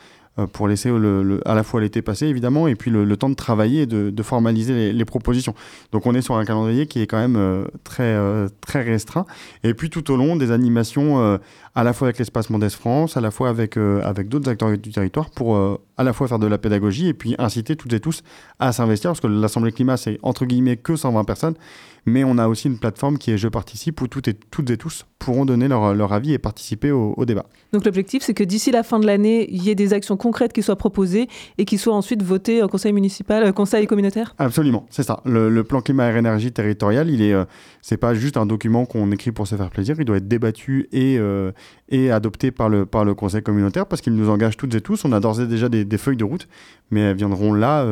Pour 0.52 0.68
laisser 0.68 0.90
le, 0.90 1.40
à 1.46 1.56
la 1.56 1.64
fois 1.64 1.80
l'été 1.80 2.02
passé 2.02 2.28
évidemment 2.28 2.68
et 2.68 2.76
puis 2.76 2.92
le, 2.92 3.16
temps 3.16 3.30
de 3.30 3.36
travailler 3.36 3.84
et 3.84 3.86
de, 3.86 4.22
formaliser 4.22 4.92
les, 4.92 5.06
propositions. 5.06 5.56
Donc 5.94 6.06
on 6.06 6.14
est 6.14 6.22
sur 6.22 6.36
un 6.36 6.44
calendrier 6.44 6.88
qui 6.88 7.02
est 7.02 7.08
quand 7.08 7.18
même 7.18 7.66
très, 7.86 8.16
très 8.60 8.84
restreint. 8.84 9.26
Et 9.64 9.74
puis 9.74 9.90
tout 9.90 10.12
au 10.12 10.18
long 10.18 10.36
des 10.36 10.52
animations 10.52 11.40
à 11.76 11.84
la 11.84 11.94
fois 11.94 12.08
avec 12.08 12.20
l'espace 12.20 12.50
Mondes 12.50 12.70
France, 12.70 13.18
à 13.18 13.22
la 13.22 13.32
fois 13.32 13.50
avec, 13.50 13.78
avec 13.78 14.30
d'autres 14.30 14.50
acteurs 14.50 14.78
du 14.78 14.92
territoire 14.92 15.30
pour 15.30 15.58
à 15.98 16.04
la 16.04 16.14
fois 16.14 16.28
faire 16.28 16.40
de 16.40 16.48
la 16.48 16.58
pédagogie 16.58 17.08
et 17.08 17.14
puis 17.14 17.36
inciter 17.38 17.76
toutes 17.76 17.94
et 17.94 18.00
tous 18.00 18.24
à 18.60 18.72
s'investir 18.72 19.12
parce 19.12 19.20
que 19.20 19.28
l'Assemblée 19.28 19.72
climat 19.72 19.98
c'est 19.98 20.20
entre 20.24 20.46
guillemets 20.46 20.78
que 20.78 20.96
120 20.96 21.24
personnes 21.26 21.56
mais 22.06 22.24
on 22.24 22.38
a 22.38 22.48
aussi 22.48 22.68
une 22.68 22.78
plateforme 22.78 23.18
qui 23.18 23.32
est 23.32 23.38
Je 23.38 23.48
participe 23.48 24.02
où 24.02 24.08
toutes 24.08 24.28
et, 24.28 24.34
toutes 24.34 24.70
et 24.70 24.78
tous 24.78 25.06
pourront 25.20 25.46
donner 25.46 25.68
leur, 25.68 25.96
leur 25.96 26.14
avis 26.14 26.34
et 26.34 26.38
participer 26.38 26.92
au, 26.92 27.16
débat. 27.26 27.46
Donc 27.74 27.84
l'objectif, 27.86 28.22
c'est 28.22 28.36
que 28.36 28.44
d'ici 28.44 28.70
la 28.70 28.84
fin 28.84 29.00
de 29.00 29.08
l'année, 29.08 29.48
il 29.52 29.64
y 29.64 29.72
ait 29.72 29.76
des 29.76 29.94
actions 29.94 30.18
concrètes 30.18 30.54
qui 30.54 30.62
soient 30.62 30.76
proposées 30.76 31.28
et 31.58 31.66
qui 31.66 31.80
soient 31.80 31.96
ensuite 31.96 32.22
votées 32.22 32.62
au 32.62 32.68
conseil 32.68 32.94
municipal, 32.94 33.44
au 33.44 33.48
euh, 33.48 33.52
conseil 33.52 33.88
communautaire? 33.88 34.36
Absolument, 34.38 34.86
c'est 34.92 35.02
ça. 35.02 35.22
Le, 35.26 35.64
plan 35.64 35.82
climat 35.82 36.12
et 36.12 36.18
énergie 36.18 36.52
territorial, 36.52 37.10
il 37.10 37.24
est, 37.24 37.34
euh, 37.34 37.46
c'est 37.82 37.98
pas 37.98 38.14
juste 38.14 38.38
un 38.38 38.46
document 38.46 38.86
qu'on 38.86 39.12
écrit 39.12 39.32
pour 39.32 39.48
se 39.48 39.56
faire 39.56 39.72
plaisir, 39.72 39.96
il 39.98 40.06
doit 40.06 40.18
être 40.18 40.28
débattu 40.28 40.88
et, 40.92 41.18
euh, 41.18 41.52
et 41.90 42.12
adopté 42.12 42.52
par 42.52 42.70
le, 42.70 42.86
par 42.86 43.06
le 43.06 43.14
conseil 43.14 43.44
communautaire 43.44 43.86
parce 43.86 44.02
qu'il 44.02 44.16
nous 44.16 44.30
engage 44.30 44.58
toutes 44.58 44.74
et 44.76 44.82
tous. 44.82 45.06
On 45.06 45.12
a 45.12 45.20
d'ores 45.20 45.42
et 45.42 45.48
déjà 45.48 45.70
des, 45.70 45.98
feuilles 45.98 46.18
de 46.18 46.24
route, 46.24 46.48
mais 46.92 47.02
elles 47.02 47.18
viendront 47.18 47.54
là 47.54 47.86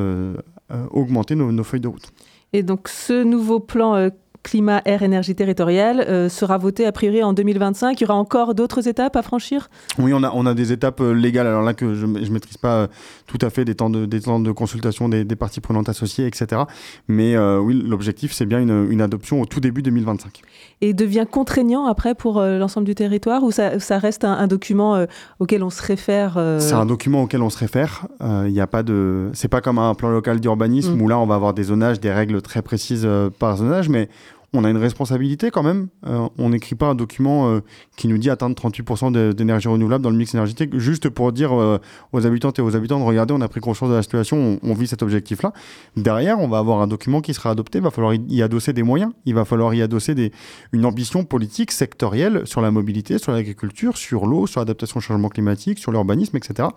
augmenter 0.91 1.35
nos, 1.35 1.51
nos 1.51 1.63
feuilles 1.63 1.81
de 1.81 1.87
route. 1.87 2.11
Et 2.53 2.61
donc 2.61 2.87
ce 2.87 3.23
nouveau 3.23 3.59
plan 3.59 3.95
euh, 3.95 4.09
climat, 4.43 4.81
air, 4.85 5.01
énergie 5.01 5.35
territoriale 5.35 6.05
euh, 6.07 6.29
sera 6.29 6.57
voté 6.57 6.85
a 6.85 6.91
priori 6.91 7.23
en 7.23 7.33
2025. 7.33 7.99
Il 7.99 8.03
y 8.03 8.05
aura 8.05 8.15
encore 8.15 8.53
d'autres 8.53 8.87
étapes 8.87 9.15
à 9.15 9.21
franchir? 9.21 9.69
Oui, 9.97 10.13
on 10.13 10.21
a, 10.23 10.31
on 10.33 10.45
a 10.45 10.53
des 10.53 10.71
étapes 10.71 11.01
euh, 11.01 11.13
légales. 11.13 11.47
Alors 11.47 11.63
là, 11.63 11.73
que 11.73 11.95
je 11.95 12.05
ne 12.05 12.29
maîtrise 12.29 12.57
pas 12.57 12.75
euh, 12.75 12.87
tout 13.25 13.39
à 13.41 13.49
fait 13.49 13.65
des 13.65 13.73
temps 13.73 13.89
de, 13.89 14.05
des 14.05 14.21
temps 14.21 14.39
de 14.39 14.51
consultation 14.51 15.09
des, 15.09 15.25
parties 15.35 15.61
prenantes 15.61 15.89
associées, 15.89 16.27
etc. 16.27 16.63
Mais 17.07 17.37
oui, 17.37 17.81
l'objectif, 17.85 18.33
c'est 18.33 18.45
bien 18.45 18.59
une, 18.59 18.87
une, 18.91 19.01
adoption 19.01 19.41
au 19.41 19.45
tout 19.45 19.59
début 19.59 19.81
2025. 19.81 20.41
Et 20.81 20.93
devient 20.93 21.25
contraignant 21.29 21.85
après 21.85 22.13
pour 22.13 22.41
l'ensemble 22.41 22.85
du 22.85 22.93
territoire 22.93 23.43
ou 23.43 23.51
ça, 23.51 23.79
ça 23.79 23.97
reste 23.97 24.25
un, 24.25 24.45
document 24.47 25.05
auquel 25.39 25.63
on 25.63 25.69
se 25.69 25.81
réfère 25.81 26.37
C'est 26.59 26.73
un 26.73 26.85
document 26.85 27.23
auquel 27.23 27.41
on 27.41 27.49
se 27.49 27.57
réfère. 27.57 28.07
Il 28.21 28.51
n'y 28.51 28.61
a 28.61 28.67
pas 28.67 28.83
de. 28.83 29.29
C'est 29.33 29.47
pas 29.47 29.61
comme 29.61 29.79
un 29.79 29.95
plan 29.95 30.09
local 30.09 30.39
d'urbanisme 30.39 30.95
mm. 30.95 31.01
où 31.01 31.07
là, 31.07 31.17
on 31.17 31.25
va 31.25 31.35
avoir 31.35 31.53
des 31.53 31.63
zonages, 31.63 31.99
des 31.99 32.11
règles 32.11 32.41
très 32.41 32.61
précises 32.61 33.07
par 33.39 33.57
zonage, 33.57 33.89
mais 33.89 34.09
on 34.53 34.63
a 34.63 34.69
une 34.69 34.77
responsabilité 34.77 35.49
quand 35.49 35.63
même. 35.63 35.87
Euh, 36.05 36.27
on 36.37 36.49
n'écrit 36.49 36.75
pas 36.75 36.87
un 36.87 36.95
document 36.95 37.49
euh, 37.49 37.61
qui 37.97 38.07
nous 38.07 38.19
dit 38.19 38.29
atteindre 38.29 38.55
38% 38.55 39.33
d'énergie 39.33 39.67
renouvelable 39.67 40.03
dans 40.03 40.11
le 40.11 40.15
mix 40.15 40.33
énergétique, 40.33 40.77
juste 40.77 41.09
pour 41.09 41.31
dire 41.31 41.53
euh, 41.53 41.79
aux 42.11 42.25
habitantes 42.25 42.59
et 42.59 42.61
aux 42.61 42.75
habitants 42.75 42.99
de 42.99 43.03
regarder, 43.03 43.33
on 43.33 43.41
a 43.41 43.47
pris 43.47 43.61
conscience 43.61 43.89
de 43.89 43.95
la 43.95 44.03
situation, 44.03 44.59
on, 44.61 44.73
vit 44.73 44.87
cet 44.87 45.01
objectif-là. 45.01 45.53
Derrière, 45.97 46.39
on 46.39 46.47
va 46.47 46.59
avoir 46.59 46.81
un 46.81 46.87
document 46.87 47.21
qui 47.21 47.33
sera 47.33 47.49
adopté, 47.49 47.79
il 47.79 47.83
va 47.83 47.91
falloir 47.91 48.13
y 48.13 48.41
adosser 48.43 48.73
des 48.73 48.83
moyens, 48.83 49.11
il 49.25 49.33
va 49.33 49.45
falloir 49.45 49.73
y 49.73 49.81
adosser 49.81 50.31
une 50.71 50.85
ambition 50.85 51.25
politique 51.25 51.71
sectorielle 51.71 52.45
sur 52.45 52.61
la 52.61 52.69
mobilité, 52.69 53.17
sur 53.17 53.31
l'agriculture, 53.31 53.97
sur 53.97 54.27
l'eau, 54.27 54.45
sur 54.45 54.61
l'adaptation 54.61 54.99
au 54.99 55.01
changement 55.01 55.29
climatique, 55.29 55.79
sur 55.79 55.91
l'urbanisme, 55.91 56.37
etc. 56.37 56.69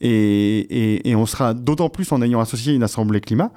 Et, 0.00 1.08
et 1.08 1.14
on 1.14 1.26
sera 1.26 1.54
d'autant 1.54 1.88
plus 1.88 2.10
en 2.10 2.20
ayant 2.22 2.40
associé 2.40 2.74
une 2.74 2.82
assemblée 2.82 3.20
climat 3.20 3.52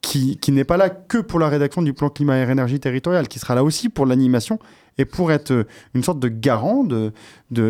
qui, 0.00 0.38
n'est 0.48 0.64
pas 0.64 0.76
là 0.76 0.90
que 0.90 1.18
pour 1.18 1.38
la 1.38 1.48
rédaction 1.48 1.82
du 1.82 1.92
plan 1.92 2.08
climat 2.08 2.38
et 2.38 2.50
énergie 2.50 2.80
territorial, 2.80 3.28
qui 3.28 3.38
sera 3.38 3.54
là 3.54 3.64
aussi 3.64 3.88
pour 3.88 4.06
l'animation 4.06 4.58
et 4.96 5.04
pour 5.04 5.30
être 5.30 5.52
euh, 5.52 5.64
une 5.94 6.02
sorte 6.02 6.18
de 6.18 6.28
garant, 6.28 6.84
de, 6.84 7.12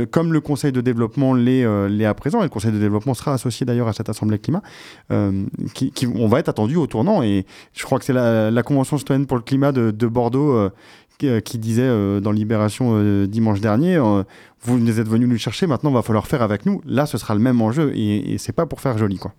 comme 0.06 0.32
le 0.32 0.40
Conseil 0.40 0.72
de 0.72 0.80
développement 0.80 1.34
l'est 1.34 1.64
euh, 1.64 2.08
à 2.08 2.14
présent, 2.14 2.40
et 2.40 2.44
le 2.44 2.48
Conseil 2.48 2.72
de 2.72 2.78
développement 2.78 3.12
sera 3.12 3.34
associé 3.34 3.66
d'ailleurs 3.66 3.88
à 3.88 3.92
cette 3.92 4.08
Assemblée 4.08 4.38
climat, 4.38 4.62
euh, 5.10 5.44
qui, 5.74 5.92
on 6.06 6.26
va 6.26 6.38
être 6.38 6.48
attendu 6.48 6.76
au 6.76 6.86
tournant. 6.86 7.22
Et 7.22 7.44
je 7.74 7.84
crois 7.84 7.98
que 7.98 8.04
c'est 8.04 8.14
la, 8.14 8.62
Convention 8.62 8.98
citoyenne 8.98 9.26
pour 9.26 9.36
le 9.36 9.42
climat 9.42 9.72
de, 9.72 9.90
de 9.90 10.06
Bordeaux 10.06 10.52
euh, 10.52 10.70
qui, 11.18 11.28
euh, 11.28 11.40
qui, 11.40 11.58
disait 11.58 11.82
euh, 11.82 12.20
dans 12.20 12.32
Libération 12.32 13.02
dimanche 13.26 13.60
dernier, 13.60 13.98
vous 14.62 15.00
êtes 15.00 15.08
venus 15.08 15.28
nous 15.28 15.38
chercher, 15.38 15.66
maintenant 15.66 15.90
il 15.90 15.94
va 15.94 16.02
falloir 16.02 16.26
faire 16.26 16.42
avec 16.42 16.66
nous. 16.66 16.80
Là, 16.86 17.06
ce 17.06 17.18
sera 17.18 17.34
le 17.34 17.40
même 17.40 17.60
enjeu, 17.60 17.92
et, 17.94 18.34
et 18.34 18.38
c'est 18.38 18.52
pas 18.52 18.66
pour 18.66 18.80
faire 18.80 18.98
joli, 18.98 19.18
quoi. 19.18 19.34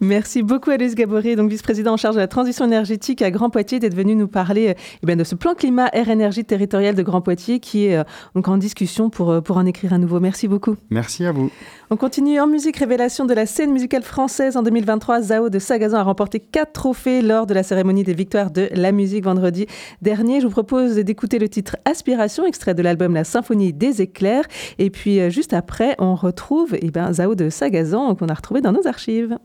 Merci 0.00 0.42
beaucoup 0.42 0.70
Alice 0.70 0.94
Gabory, 0.94 1.36
donc 1.36 1.50
vice-président 1.50 1.92
en 1.92 1.96
charge 1.96 2.16
de 2.16 2.20
la 2.20 2.26
transition 2.26 2.64
énergétique 2.64 3.22
à 3.22 3.30
Grand 3.30 3.50
Poitiers, 3.50 3.78
d'être 3.78 3.94
venu 3.94 4.16
nous 4.16 4.28
parler 4.28 4.74
eh 5.02 5.06
bien, 5.06 5.16
de 5.16 5.24
ce 5.24 5.34
plan 5.34 5.54
climat 5.54 5.88
air 5.92 6.08
énergie 6.08 6.44
territorial 6.44 6.94
de 6.94 7.02
Grand 7.02 7.20
Poitiers 7.20 7.60
qui 7.60 7.86
est 7.86 7.96
euh, 7.96 8.04
donc 8.34 8.48
en 8.48 8.56
discussion 8.56 9.10
pour, 9.10 9.30
euh, 9.30 9.40
pour 9.40 9.56
en 9.56 9.66
écrire 9.66 9.92
un 9.92 9.98
nouveau. 9.98 10.20
Merci 10.20 10.48
beaucoup. 10.48 10.76
Merci 10.90 11.24
à 11.24 11.32
vous. 11.32 11.50
On 11.90 11.96
continue 11.96 12.40
en 12.40 12.46
musique, 12.46 12.76
révélation 12.78 13.26
de 13.26 13.34
la 13.34 13.46
scène 13.46 13.72
musicale 13.72 14.02
française 14.02 14.56
en 14.56 14.62
2023. 14.62 15.22
Zao 15.22 15.50
de 15.50 15.58
Sagazan 15.58 15.98
a 15.98 16.02
remporté 16.02 16.40
quatre 16.40 16.72
trophées 16.72 17.22
lors 17.22 17.46
de 17.46 17.54
la 17.54 17.62
cérémonie 17.62 18.02
des 18.02 18.14
victoires 18.14 18.50
de 18.50 18.68
la 18.72 18.90
musique 18.90 19.24
vendredi 19.24 19.66
dernier. 20.02 20.40
Je 20.40 20.46
vous 20.46 20.52
propose 20.52 20.98
d'écouter 21.06 21.38
le 21.38 21.48
titre 21.48 21.76
Aspiration, 21.86 22.44
extrait 22.44 22.74
de 22.74 22.82
l'album 22.82 23.14
La 23.14 23.24
Symphonie 23.24 23.72
des 23.72 24.02
éclairs. 24.02 24.44
Et 24.78 24.90
puis 24.90 25.20
euh, 25.20 25.30
juste 25.30 25.54
après, 25.54 25.94
on 25.98 26.14
retrouve 26.14 26.76
eh 26.78 26.90
bien, 26.90 27.10
Zao 27.14 27.34
de 27.34 27.48
Sagazan 27.48 28.14
qu'on 28.14 28.28
a 28.28 28.34
retrouvé 28.34 28.60
dans 28.60 28.72
nos 28.72 28.86
archives. 28.86 29.38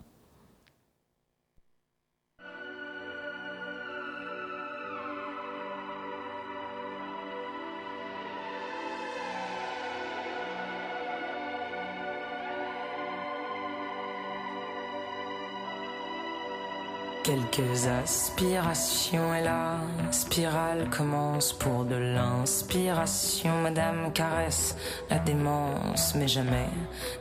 Quelques 17.24 17.86
aspirations 17.86 19.36
et 19.36 19.44
la 19.44 19.76
spirale 20.10 20.90
commence 20.90 21.54
pour 21.54 21.86
de 21.86 21.96
l'inspiration. 21.96 23.62
Madame 23.62 24.12
caresse 24.12 24.76
la 25.08 25.20
démence, 25.20 26.16
mais 26.16 26.28
jamais 26.28 26.68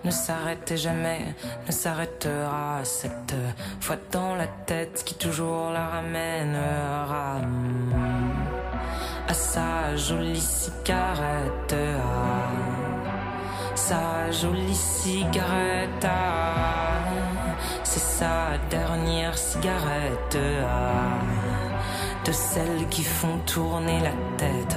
ne 0.02 0.10
s'arrête 0.10 0.70
et 0.70 0.78
jamais 0.78 1.34
ne 1.66 1.72
s'arrêtera. 1.72 2.80
Cette 2.82 3.34
fois 3.80 3.96
dans 4.10 4.36
la 4.36 4.46
tête 4.46 5.02
qui 5.04 5.14
toujours 5.16 5.70
la 5.70 5.86
ramènera 5.88 7.36
à 9.28 9.34
sa 9.34 9.96
jolie 9.96 10.40
cigarette. 10.40 11.74
À 13.74 13.76
sa 13.76 14.30
jolie 14.30 14.74
cigarette. 14.74 16.06
Sa 18.20 18.58
dernière 18.68 19.36
cigarette 19.38 20.36
ah, 20.62 21.20
de 22.26 22.32
celles 22.32 22.86
qui 22.90 23.02
font 23.02 23.38
tourner 23.46 23.98
la 24.00 24.14
tête. 24.36 24.76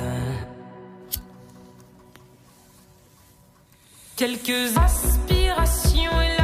Quelques 4.16 4.78
aspirations 4.78 6.22
et 6.22 6.38
la 6.38 6.43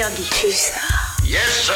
interdit. 0.00 0.30
Yes, 1.26 1.66
sir. 1.66 1.74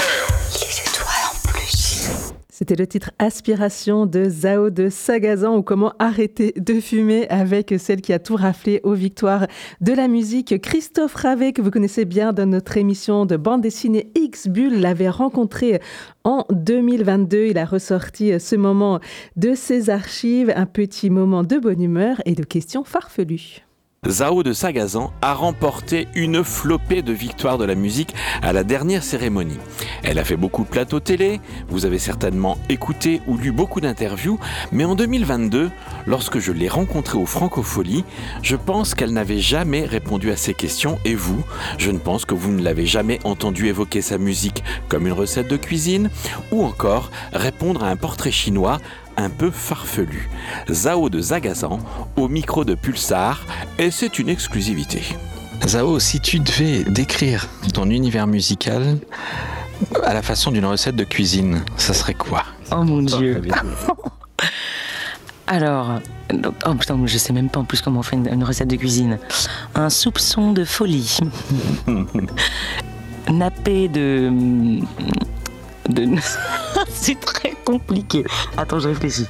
Les 0.54 0.80
étoiles 0.80 1.28
en 1.30 1.48
plus. 1.48 2.08
C'était 2.48 2.74
le 2.74 2.86
titre 2.86 3.10
Aspiration 3.18 4.06
de 4.06 4.30
Zao 4.30 4.70
de 4.70 4.88
Sagazan 4.88 5.58
ou 5.58 5.62
comment 5.62 5.92
arrêter 5.98 6.54
de 6.56 6.80
fumer 6.80 7.28
avec 7.28 7.74
celle 7.78 8.00
qui 8.00 8.14
a 8.14 8.18
tout 8.18 8.36
raflé 8.36 8.80
aux 8.82 8.94
victoires 8.94 9.46
de 9.82 9.92
la 9.92 10.08
musique. 10.08 10.58
Christophe 10.62 11.14
Ravet, 11.16 11.52
que 11.52 11.60
vous 11.60 11.70
connaissez 11.70 12.06
bien 12.06 12.32
dans 12.32 12.46
notre 12.46 12.78
émission 12.78 13.26
de 13.26 13.36
bande 13.36 13.60
dessinée 13.60 14.10
X-Bull, 14.14 14.80
l'avait 14.80 15.10
rencontré 15.10 15.82
en 16.22 16.46
2022. 16.48 17.48
Il 17.48 17.58
a 17.58 17.66
ressorti 17.66 18.40
ce 18.40 18.56
moment 18.56 19.00
de 19.36 19.54
ses 19.54 19.90
archives, 19.90 20.50
un 20.56 20.66
petit 20.66 21.10
moment 21.10 21.42
de 21.42 21.58
bonne 21.58 21.82
humeur 21.82 22.22
et 22.24 22.34
de 22.34 22.44
questions 22.44 22.84
farfelues. 22.84 23.64
Zao 24.08 24.42
de 24.42 24.52
Sagazan 24.52 25.12
a 25.22 25.32
remporté 25.32 26.08
une 26.14 26.44
flopée 26.44 27.02
de 27.02 27.12
victoires 27.12 27.56
de 27.56 27.64
la 27.64 27.74
musique 27.74 28.14
à 28.42 28.52
la 28.52 28.62
dernière 28.62 29.02
cérémonie. 29.02 29.58
Elle 30.02 30.18
a 30.18 30.24
fait 30.24 30.36
beaucoup 30.36 30.64
de 30.64 30.68
plateaux 30.68 31.00
télé, 31.00 31.40
vous 31.68 31.86
avez 31.86 31.98
certainement 31.98 32.58
écouté 32.68 33.22
ou 33.26 33.38
lu 33.38 33.50
beaucoup 33.50 33.80
d'interviews, 33.80 34.38
mais 34.72 34.84
en 34.84 34.94
2022, 34.94 35.70
lorsque 36.06 36.38
je 36.38 36.52
l'ai 36.52 36.68
rencontrée 36.68 37.16
au 37.16 37.24
Francofolie, 37.24 38.04
je 38.42 38.56
pense 38.56 38.94
qu'elle 38.94 39.12
n'avait 39.12 39.38
jamais 39.38 39.84
répondu 39.86 40.30
à 40.30 40.36
ces 40.36 40.52
questions 40.52 40.98
et 41.04 41.14
vous, 41.14 41.42
je 41.78 41.90
ne 41.90 41.98
pense 41.98 42.26
que 42.26 42.34
vous 42.34 42.52
ne 42.52 42.62
l'avez 42.62 42.86
jamais 42.86 43.20
entendu 43.24 43.68
évoquer 43.68 44.02
sa 44.02 44.18
musique 44.18 44.62
comme 44.88 45.06
une 45.06 45.12
recette 45.14 45.48
de 45.48 45.56
cuisine 45.56 46.10
ou 46.52 46.64
encore 46.64 47.10
répondre 47.32 47.82
à 47.84 47.88
un 47.88 47.96
portrait 47.96 48.30
chinois 48.30 48.78
un 49.16 49.30
peu 49.30 49.50
farfelu. 49.50 50.28
Zao 50.70 51.08
de 51.08 51.20
Zagazan 51.20 51.78
au 52.16 52.28
micro 52.28 52.64
de 52.64 52.74
Pulsar 52.74 53.44
et 53.78 53.90
c'est 53.90 54.18
une 54.18 54.28
exclusivité. 54.28 55.02
Zao, 55.66 55.98
si 55.98 56.20
tu 56.20 56.40
devais 56.40 56.84
décrire 56.84 57.48
ton 57.72 57.88
univers 57.90 58.26
musical 58.26 58.98
à 60.04 60.14
la 60.14 60.22
façon 60.22 60.50
d'une 60.50 60.66
recette 60.66 60.96
de 60.96 61.04
cuisine, 61.04 61.62
ça 61.76 61.94
serait 61.94 62.14
quoi? 62.14 62.44
Oh 62.72 62.82
mon 62.82 63.02
dieu. 63.02 63.42
Alors, 65.46 66.00
oh 66.66 66.74
putain, 66.74 66.98
je 67.04 67.18
sais 67.18 67.32
même 67.32 67.50
pas 67.50 67.60
en 67.60 67.64
plus 67.64 67.82
comment 67.82 68.00
on 68.00 68.02
fait 68.02 68.16
une, 68.16 68.28
une 68.28 68.44
recette 68.44 68.68
de 68.68 68.76
cuisine. 68.76 69.18
Un 69.74 69.90
soupçon 69.90 70.52
de 70.52 70.64
folie. 70.64 71.18
Nappé 73.30 73.88
de. 73.88 74.30
De... 75.88 76.06
C'est 76.88 77.18
très 77.20 77.54
compliqué. 77.64 78.24
Attends, 78.56 78.78
je 78.80 78.88
réfléchis. 78.88 79.26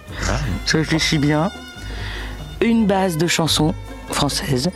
Je 0.66 0.76
réfléchis 0.78 1.18
bien. 1.18 1.50
Une 2.60 2.86
base 2.86 3.16
de 3.18 3.26
chansons 3.26 3.74
françaises. 4.10 4.70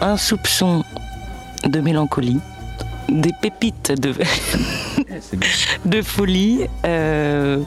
Un 0.00 0.16
soupçon 0.16 0.84
de 1.64 1.80
mélancolie. 1.80 2.38
Des 3.08 3.32
pépites 3.40 3.92
de, 4.00 4.14
de 5.84 6.02
folie. 6.02 6.66
euh, 6.86 7.58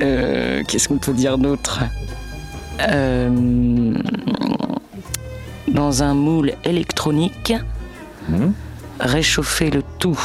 euh, 0.00 0.62
Qu'est-ce 0.66 0.88
qu'on 0.88 0.98
peut 0.98 1.12
dire 1.12 1.38
d'autre? 1.38 1.80
Euh, 2.80 3.94
Dans 5.68 6.02
un 6.02 6.14
moule 6.14 6.52
électronique, 6.64 7.52
Mhm. 8.28 8.52
réchauffer 9.00 9.70
le 9.70 9.82
tout 9.98 10.18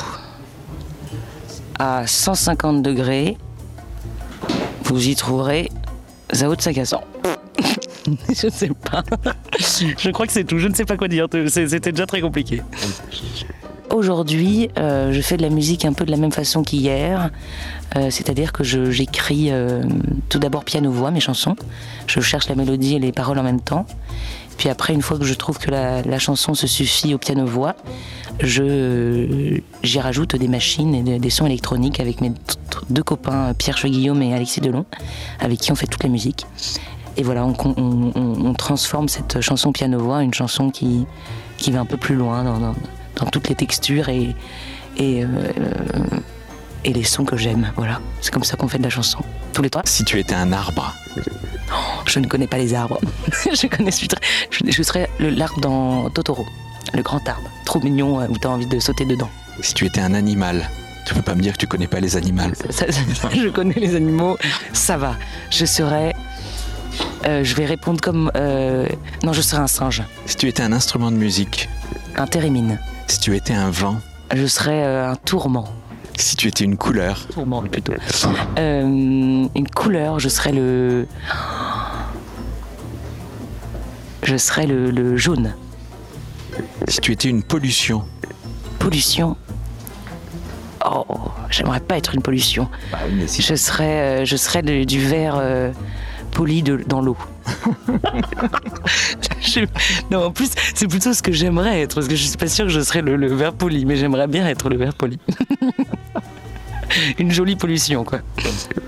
à 1.79 2.05
150 2.07 2.81
degrés, 2.81 3.37
vous 4.83 5.07
y 5.07 5.15
trouverez 5.15 5.69
Zao 6.33 6.55
de 6.55 6.61
Sagazan. 6.61 7.01
je 8.29 8.49
sais 8.49 8.69
pas. 8.69 9.03
Je 9.59 10.09
crois 10.09 10.25
que 10.25 10.33
c'est 10.33 10.43
tout. 10.43 10.59
Je 10.59 10.67
ne 10.67 10.73
sais 10.73 10.85
pas 10.85 10.97
quoi 10.97 11.07
dire. 11.07 11.27
C'était 11.47 11.91
déjà 11.91 12.05
très 12.05 12.21
compliqué. 12.21 12.61
Aujourd'hui, 13.91 14.69
euh, 14.79 15.13
je 15.13 15.21
fais 15.21 15.37
de 15.37 15.43
la 15.43 15.49
musique 15.49 15.85
un 15.85 15.93
peu 15.93 16.03
de 16.03 16.11
la 16.11 16.17
même 16.17 16.31
façon 16.31 16.63
qu'hier. 16.63 17.29
Euh, 17.95 18.09
C'est-à-dire 18.09 18.51
que 18.51 18.63
j'écris 18.63 19.51
euh, 19.51 19.83
tout 20.29 20.39
d'abord 20.39 20.63
piano-voix, 20.63 21.11
mes 21.11 21.19
chansons. 21.19 21.55
Je 22.07 22.19
cherche 22.19 22.49
la 22.49 22.55
mélodie 22.55 22.95
et 22.95 22.99
les 22.99 23.11
paroles 23.11 23.37
en 23.37 23.43
même 23.43 23.61
temps. 23.61 23.85
Puis 24.57 24.69
après, 24.69 24.93
une 24.93 25.01
fois 25.01 25.17
que 25.17 25.25
je 25.25 25.33
trouve 25.33 25.57
que 25.59 25.71
la, 25.71 26.19
chanson 26.19 26.53
se 26.53 26.67
suffit 26.67 27.13
au 27.13 27.17
piano-voix, 27.17 27.75
je- 28.39 29.59
j'y 29.83 29.99
rajoute 29.99 30.35
des 30.35 30.47
machines 30.47 30.93
et 31.07 31.19
des- 31.19 31.29
sons 31.29 31.45
électroniques 31.45 31.99
avec 31.99 32.21
mes 32.21 32.31
deux 32.89 33.03
copains, 33.03 33.53
Pierre 33.57 33.77
Cheguillaume 33.77 34.21
et 34.21 34.33
Alexis 34.33 34.61
Delon, 34.61 34.85
avec 35.39 35.59
qui 35.59 35.71
on 35.71 35.75
fait 35.75 35.87
toute 35.87 36.03
la 36.03 36.09
musique. 36.09 36.45
Et 37.17 37.23
voilà, 37.23 37.45
on, 37.45 38.53
transforme 38.57 39.07
cette 39.09 39.41
chanson 39.41 39.71
piano-voix 39.71 40.17
en 40.17 40.21
une 40.21 40.33
chanson 40.33 40.69
qui, 40.71 41.05
qui 41.57 41.71
va 41.71 41.81
un 41.81 41.85
peu 41.85 41.97
plus 41.97 42.15
loin 42.15 42.43
dans, 42.43 42.59
dans- 42.59 42.75
toutes 43.31 43.49
les 43.49 43.55
textures 43.55 44.09
et, 44.09 44.35
euh, 44.99 45.25
euh, 45.59 46.19
et 46.83 46.91
les 46.93 47.03
sons 47.03 47.23
que 47.25 47.37
j'aime. 47.37 47.71
Voilà, 47.77 47.99
c'est 48.21 48.33
comme 48.33 48.43
ça 48.43 48.57
qu'on 48.57 48.67
fait 48.67 48.79
de 48.79 48.83
la 48.83 48.89
chanson. 48.89 49.19
Tous 49.53 49.61
les 49.61 49.69
trois. 49.69 49.83
Si 49.85 50.03
tu 50.03 50.19
étais 50.19 50.33
un 50.35 50.51
arbre, 50.51 50.93
Je 52.05 52.19
ne 52.19 52.27
connais 52.27 52.47
pas 52.47 52.57
les 52.57 52.73
arbres. 52.73 52.99
je 53.53 53.67
connais 53.67 53.91
je, 53.91 53.95
suis 53.97 54.07
très- 54.07 54.21
je, 54.49 54.59
je 54.71 54.83
serais 54.83 55.09
l'arbre 55.19 55.59
dans 55.61 56.09
Totoro, 56.09 56.45
le 56.93 57.01
grand 57.01 57.25
arbre, 57.27 57.49
trop 57.65 57.79
mignon 57.81 58.19
euh, 58.21 58.27
où 58.29 58.37
t'as 58.37 58.49
envie 58.49 58.65
de 58.65 58.79
sauter 58.79 59.05
dedans. 59.05 59.29
si 59.61 59.73
tu 59.73 59.85
étais 59.85 60.01
un 60.01 60.13
animal, 60.13 60.69
tu 61.05 61.13
peux 61.13 61.21
pas 61.21 61.35
me 61.35 61.41
dire 61.41 61.53
que 61.53 61.57
tu 61.59 61.67
connais 61.67 61.87
pas 61.87 61.99
les 61.99 62.15
animaux. 62.15 62.43
Ça- 62.69 62.91
ça- 62.91 63.29
je 63.33 63.47
connais 63.49 63.75
les 63.75 63.95
animaux, 63.95 64.37
ça 64.73 64.97
va. 64.97 65.15
Je 65.49 65.65
serais. 65.65 66.13
euh, 67.25 67.43
je 67.43 67.55
vais 67.55 67.65
répondre 67.65 67.99
comme. 68.01 68.31
euh, 68.35 68.87
non, 69.23 69.33
je 69.33 69.41
serais 69.41 69.61
un 69.61 69.67
singe, 69.67 70.03
Si 70.25 70.35
tu 70.35 70.47
étais 70.47 70.63
un 70.63 70.71
instrument 70.73 71.11
de 71.11 71.17
musique, 71.17 71.69
un 72.15 72.27
térémine. 72.27 72.79
si 73.07 73.19
tu 73.19 73.35
étais 73.35 73.53
un 73.53 73.69
vent, 73.71 73.97
Je 74.33 74.45
serais 74.45 74.83
euh, 74.83 75.09
un 75.11 75.15
tourment. 75.15 75.67
si 76.17 76.35
tu 76.35 76.47
étais 76.47 76.63
une 76.63 76.77
couleur, 76.77 77.25
Tourment 77.33 77.61
plutôt. 77.63 77.93
Une 78.57 79.49
couleur, 79.75 80.19
je 80.19 80.29
serais 80.29 80.51
le. 80.51 81.07
Je 84.33 84.37
serais 84.39 84.65
le, 84.65 84.89
le 84.89 85.15
jaune. 85.15 85.53
si 86.87 86.99
tu 87.01 87.11
étais 87.11 87.29
une 87.29 87.43
pollution, 87.43 88.03
Pollution. 88.79 89.37
Oh, 90.83 91.05
j'aimerais 91.51 91.79
pas 91.81 91.97
être 91.97 92.15
une 92.15 92.23
pollution. 92.23 92.67
Je 93.39 93.53
serais, 93.53 94.21
euh, 94.23 94.25
je 94.25 94.35
serais 94.35 94.63
de- 94.63 94.85
du 94.85 94.99
verre 94.99 95.35
euh, 95.39 95.71
poli 96.31 96.63
de, 96.63 96.77
dans 96.87 96.99
l'eau. 97.01 97.15
Je- 99.39 99.67
non, 100.09 100.25
en 100.25 100.31
plus, 100.31 100.49
c'est 100.73 100.87
plutôt 100.87 101.13
ce 101.13 101.21
que 101.21 101.31
j'aimerais 101.31 101.81
être, 101.81 101.93
parce 101.93 102.07
que 102.07 102.15
je 102.15 102.23
suis 102.25 102.37
pas 102.37 102.47
sûre 102.47 102.65
que 102.65 102.71
je 102.71 102.79
serais 102.81 103.03
le, 103.03 103.15
le 103.15 103.27
verre 103.35 103.53
poli, 103.53 103.85
mais 103.85 103.97
j'aimerais 103.97 104.25
bien 104.27 104.47
être 104.47 104.67
le 104.67 104.77
verre 104.77 104.95
poli. 104.95 105.19
Une 107.19 107.31
jolie 107.31 107.55
pollution, 107.55 108.03
quoi. 108.03 108.21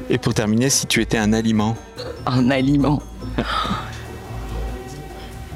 et 0.09 0.17
pour 0.17 0.33
terminer, 0.33 0.71
si 0.71 0.87
tu 0.87 1.01
étais 1.03 1.19
un 1.19 1.33
aliment, 1.33 1.77
Un 2.25 2.49
aliment. 2.49 2.99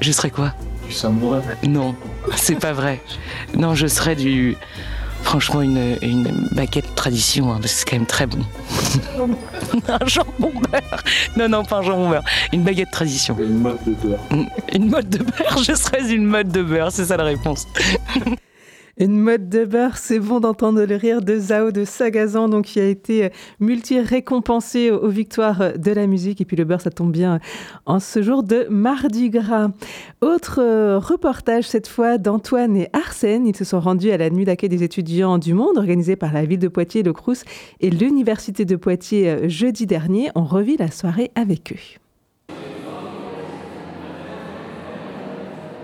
Je 0.00 0.12
serais 0.12 0.30
quoi? 0.30 0.52
Du 0.86 0.92
samouraï. 0.92 1.42
Non, 1.66 1.94
c'est 2.34 2.56
pas 2.58 2.72
vrai. 2.72 3.00
Non, 3.54 3.74
je 3.74 3.86
serais 3.86 4.16
du. 4.16 4.56
Franchement, 5.22 5.60
une, 5.60 5.98
une 6.00 6.48
baguette 6.52 6.94
tradition, 6.94 7.52
hein, 7.52 7.58
parce 7.60 7.74
que 7.74 7.78
c'est 7.80 7.84
quand 7.90 7.96
même 7.96 8.06
très 8.06 8.26
bon. 8.26 8.38
un 9.88 10.06
jambon 10.06 10.50
beurre. 10.70 11.02
Non, 11.36 11.48
non, 11.48 11.64
pas 11.64 11.78
un 11.78 11.82
jambon 11.82 12.08
beurre. 12.08 12.24
Une 12.52 12.62
baguette 12.62 12.90
tradition. 12.90 13.36
Une 13.38 13.58
mode 13.58 13.78
de 13.86 13.92
beurre. 13.92 14.20
Une 14.72 14.88
mode 14.88 15.10
de 15.10 15.18
beurre, 15.18 15.62
je 15.62 15.74
serais 15.74 16.10
une 16.10 16.24
mode 16.24 16.50
de 16.50 16.62
beurre, 16.62 16.90
c'est 16.90 17.04
ça 17.04 17.18
la 17.18 17.24
réponse. 17.24 17.66
Une 19.00 19.18
mode 19.18 19.48
de 19.48 19.64
beurre, 19.64 19.96
c'est 19.96 20.18
bon 20.18 20.40
d'entendre 20.40 20.84
le 20.84 20.94
rire 20.94 21.22
de 21.22 21.38
Zao 21.38 21.70
de 21.70 21.86
Sagazan, 21.86 22.50
donc 22.50 22.66
qui 22.66 22.80
a 22.80 22.84
été 22.84 23.24
euh, 23.24 23.28
multi-récompensé 23.58 24.90
aux, 24.90 25.08
victoires 25.08 25.62
euh, 25.62 25.72
de 25.72 25.90
la 25.90 26.06
musique. 26.06 26.42
Et 26.42 26.44
puis 26.44 26.54
le 26.54 26.64
beurre, 26.64 26.82
ça 26.82 26.90
tombe 26.90 27.10
bien 27.10 27.36
euh, 27.36 27.38
en 27.86 27.98
ce 27.98 28.20
jour 28.20 28.42
de 28.42 28.66
Mardi 28.68 29.30
Gras. 29.30 29.70
Autre 30.20 30.60
reportage 30.98 31.66
cette 31.66 31.88
fois 31.88 32.18
d'Antoine 32.18 32.76
et 32.76 32.90
Arsène. 32.92 33.46
Ils 33.46 33.56
se 33.56 33.64
sont 33.64 33.80
rendus 33.80 34.10
à 34.10 34.18
la 34.18 34.28
nuit 34.28 34.44
d'accueil 34.44 34.68
des 34.68 34.82
étudiants 34.82 35.38
du 35.38 35.54
monde, 35.54 35.78
organisée 35.78 36.16
par 36.16 36.34
la 36.34 36.44
ville 36.44 36.58
de 36.58 36.68
Poitiers, 36.68 37.02
le 37.02 37.14
Crous 37.14 37.44
et 37.80 37.88
l'Université 37.88 38.66
de 38.66 38.76
Poitiers 38.76 39.48
jeudi 39.48 39.86
dernier. 39.86 40.28
On 40.34 40.44
revit 40.44 40.76
la 40.76 40.90
soirée 40.90 41.30
avec 41.36 41.72
eux. 41.72 42.09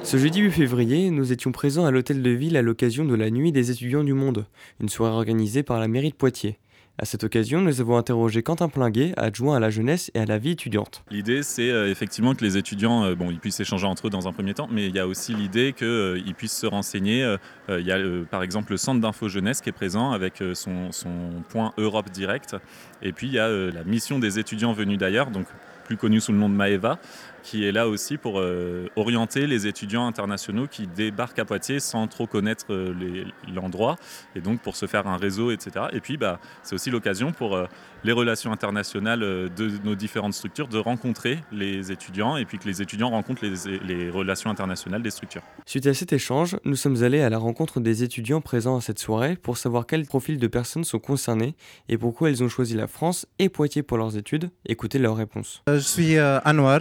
Ce 0.07 0.19
jeudi 0.19 0.39
8 0.39 0.53
février, 0.53 1.11
nous 1.11 1.33
étions 1.33 1.51
présents 1.51 1.85
à 1.85 1.91
l'hôtel 1.91 2.23
de 2.23 2.31
ville 2.31 2.57
à 2.57 2.63
l'occasion 2.63 3.05
de 3.05 3.17
la 3.17 3.29
Nuit 3.29 3.51
des 3.51 3.73
étudiants 3.73 4.05
du 4.05 4.13
monde, 4.13 4.47
une 4.81 4.89
soirée 4.89 5.17
organisée 5.17 5.65
par 5.65 5.81
la 5.81 5.89
mairie 5.89 6.11
de 6.11 6.15
Poitiers. 6.15 6.61
À 6.97 7.05
cette 7.05 7.25
occasion, 7.25 7.61
nous 7.61 7.81
avons 7.81 7.97
interrogé 7.97 8.45
Quentin 8.45 8.69
Plinguet, 8.69 9.15
adjoint 9.17 9.57
à 9.57 9.61
la 9.61 9.69
jeunesse 9.69 10.13
et 10.15 10.21
à 10.21 10.25
la 10.25 10.39
vie 10.39 10.53
étudiante. 10.53 11.03
L'idée, 11.11 11.43
c'est 11.43 11.71
euh, 11.71 11.91
effectivement 11.91 12.37
que 12.37 12.45
les 12.45 12.57
étudiants, 12.57 13.03
euh, 13.03 13.17
puissent 13.43 13.59
échanger 13.59 13.85
entre 13.85 14.07
eux 14.07 14.11
dans 14.11 14.29
un 14.29 14.33
premier 14.33 14.55
temps, 14.55 14.69
mais 14.71 14.87
il 14.87 14.95
y 14.95 15.01
a 15.01 15.09
aussi 15.09 15.35
l'idée 15.35 15.75
qu'ils 15.77 16.35
puissent 16.37 16.57
se 16.57 16.69
renseigner. 16.69 17.25
Euh, 17.25 17.37
euh, 17.69 17.81
il 17.81 17.87
y 17.87 17.91
a 17.91 17.99
euh, 17.99 18.25
par 18.25 18.45
exemple 18.45 18.71
le 18.71 18.77
centre 18.77 19.01
d'info 19.01 19.29
jeunesse 19.29 19.61
qui 19.61 19.71
est 19.71 19.73
présent 19.73 20.13
avec 20.13 20.41
euh, 20.41 20.55
son, 20.55 20.93
son 20.93 21.43
point 21.49 21.73
Europe 21.79 22.11
Direct. 22.11 22.55
Et 23.03 23.13
puis 23.13 23.27
il 23.27 23.33
y 23.33 23.41
a 23.41 23.49
euh, 23.49 23.73
la 23.73 23.83
mission 23.83 24.21
des 24.21 24.39
étudiants 24.39 24.73
venus 24.73 24.99
d'ailleurs, 24.99 25.33
donc 25.33 25.47
plus 25.85 25.97
connue 25.97 26.21
sous 26.21 26.33
le 26.33 26.39
nom 26.39 26.49
de 26.49 26.55
Maeva, 26.55 26.99
qui 27.47 27.65
est 27.65 27.71
là 27.71 27.87
aussi 27.87 28.17
pour 28.17 28.41
euh, 28.41 28.89
orienter 28.97 29.47
les 29.47 29.69
étudiants 29.69 30.05
internationaux 30.09 30.67
qui 30.67 30.89
débarquent 30.89 31.39
à 31.39 31.45
Poitiers 31.45 31.79
sans 31.79 32.09
trop 32.09 32.27
connaître 32.27 32.67
euh, 32.71 33.25
l'endroit, 33.55 33.95
et 34.35 34.41
donc 34.41 34.61
pour 34.61 34.75
se 34.75 34.87
faire 34.87 35.07
un 35.07 35.17
réseau, 35.17 35.53
etc. 35.53 35.87
Et 35.93 36.01
puis 36.01 36.17
bah, 36.17 36.41
c'est 36.65 36.75
aussi 36.75 36.91
l'occasion 36.91 37.31
pour 37.31 37.55
euh, 37.55 37.67
les 38.03 38.11
relations 38.11 38.51
internationales 38.51 39.21
de 39.21 39.71
nos 39.85 39.95
différentes 39.95 40.35
structures 40.35 40.67
de 40.67 40.79
rencontrer 40.79 41.39
les 41.53 41.93
étudiants, 41.93 42.37
et 42.37 42.45
puis 42.45 42.59
que 42.59 42.67
les 42.67 42.83
étudiants 42.83 43.11
rencontrent 43.11 43.45
les, 43.45 43.79
les 43.79 44.11
relations 44.11 44.51
internationales 44.51 45.03
des 45.03 45.11
structures. 45.11 45.43
Suite 45.67 45.87
à 45.87 45.95
cet 45.95 46.13
échange, 46.13 46.57
nous 46.65 46.77
sommes 46.77 47.05
allés 47.05 47.21
à 47.21 47.31
la 47.31 47.39
rencontre 47.39 47.79
des 47.79 48.03
étudiants 48.03 48.41
présents 48.41 48.77
à 48.77 48.81
cette 48.81 48.99
soirée 48.99 49.37
pour 49.37 49.57
savoir 49.57 49.87
quels 49.87 50.07
profils 50.07 50.39
de 50.39 50.47
personnes 50.49 50.85
sont 50.85 50.99
concernés 50.99 51.55
et 51.89 51.97
pourquoi 51.97 52.31
ils 52.31 52.43
ont 52.43 52.49
choisi 52.49 52.75
la 52.75 52.89
France 52.89 53.27
et 53.39 53.49
Poitiers 53.49 53.85
pour 53.85 53.99
leurs 53.99 54.17
études. 54.17 54.51
Écoutez 54.67 54.99
leurs 54.99 55.17
réponses. 55.17 55.63
Euh, 55.69 55.77
Je 55.77 55.85
suis 55.85 56.17
euh, 56.17 56.41
Anwar 56.45 56.81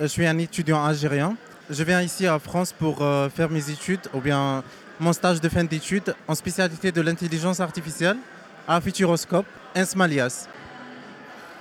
Je 0.00 0.06
suis 0.06 0.26
un 0.26 0.38
étudiant 0.38 0.84
algérien. 0.84 1.36
Je 1.70 1.82
viens 1.84 2.00
ici 2.00 2.28
en 2.28 2.38
France 2.38 2.72
pour 2.72 3.02
euh, 3.02 3.28
faire 3.28 3.50
mes 3.50 3.70
études 3.70 4.00
ou 4.14 4.20
bien 4.20 4.62
mon 4.98 5.12
stage 5.12 5.40
de 5.40 5.48
fin 5.48 5.64
d'études 5.64 6.14
en 6.26 6.34
spécialité 6.34 6.90
de 6.90 7.00
l'intelligence 7.00 7.60
artificielle 7.60 8.16
à 8.66 8.80
Futuroscope, 8.80 9.46
Insmalias. 9.74 10.48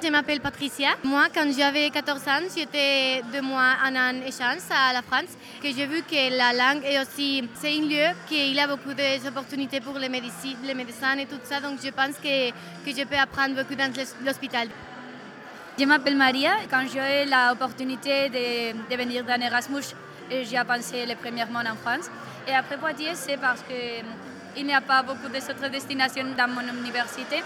Je 0.03 0.09
m'appelle 0.09 0.39
Patricia. 0.39 0.89
Moi, 1.03 1.25
quand 1.33 1.49
j'avais 1.57 1.89
14 1.89 2.21
ans, 2.27 2.47
j'étais 2.55 3.23
deux 3.33 3.41
mois 3.41 3.73
en 3.83 4.21
échange 4.21 4.61
à 4.69 4.93
la 4.93 5.01
France, 5.01 5.31
que 5.61 5.69
j'ai 5.69 5.87
vu 5.87 6.03
que 6.03 6.37
la 6.37 6.53
langue 6.53 6.83
est 6.85 6.99
aussi, 7.01 7.43
c'est 7.59 7.75
un 7.75 7.81
lieu 7.81 8.15
qu'il 8.27 8.59
a 8.59 8.67
beaucoup 8.67 8.93
d'opportunités 8.93 9.81
pour 9.81 9.97
les, 9.97 10.07
médecins, 10.07 10.55
les 10.63 10.75
médecins 10.75 11.17
et 11.17 11.25
tout 11.25 11.39
ça, 11.43 11.59
donc 11.61 11.79
je 11.83 11.89
pense 11.89 12.15
que, 12.23 12.51
que 12.51 12.95
je 12.95 13.05
peux 13.05 13.17
apprendre 13.17 13.55
beaucoup 13.55 13.75
dans 13.75 13.91
l'hôpital. 14.23 14.67
Je 15.79 15.85
m'appelle 15.85 16.17
Maria. 16.17 16.53
Quand 16.71 16.83
j'ai 16.91 17.23
eu 17.23 17.29
l'opportunité 17.29 18.29
de, 18.29 18.73
de 18.89 18.95
venir 18.97 19.23
dans 19.23 19.39
Erasmus 19.39 19.83
et 20.31 20.43
j'y 20.43 20.55
ai 20.55 20.63
pensé 20.63 21.05
les 21.05 21.15
premièrement 21.15 21.59
en 21.59 21.75
France. 21.75 22.09
Et 22.47 22.53
après 22.53 22.77
Poitiers, 22.77 23.13
c'est 23.13 23.37
parce 23.37 23.61
qu'il 23.61 24.65
n'y 24.65 24.73
a 24.73 24.81
pas 24.81 25.03
beaucoup 25.03 25.27
d'autres 25.31 25.69
destinations 25.71 26.25
dans 26.35 26.47
mon 26.47 26.65
université. 26.79 27.43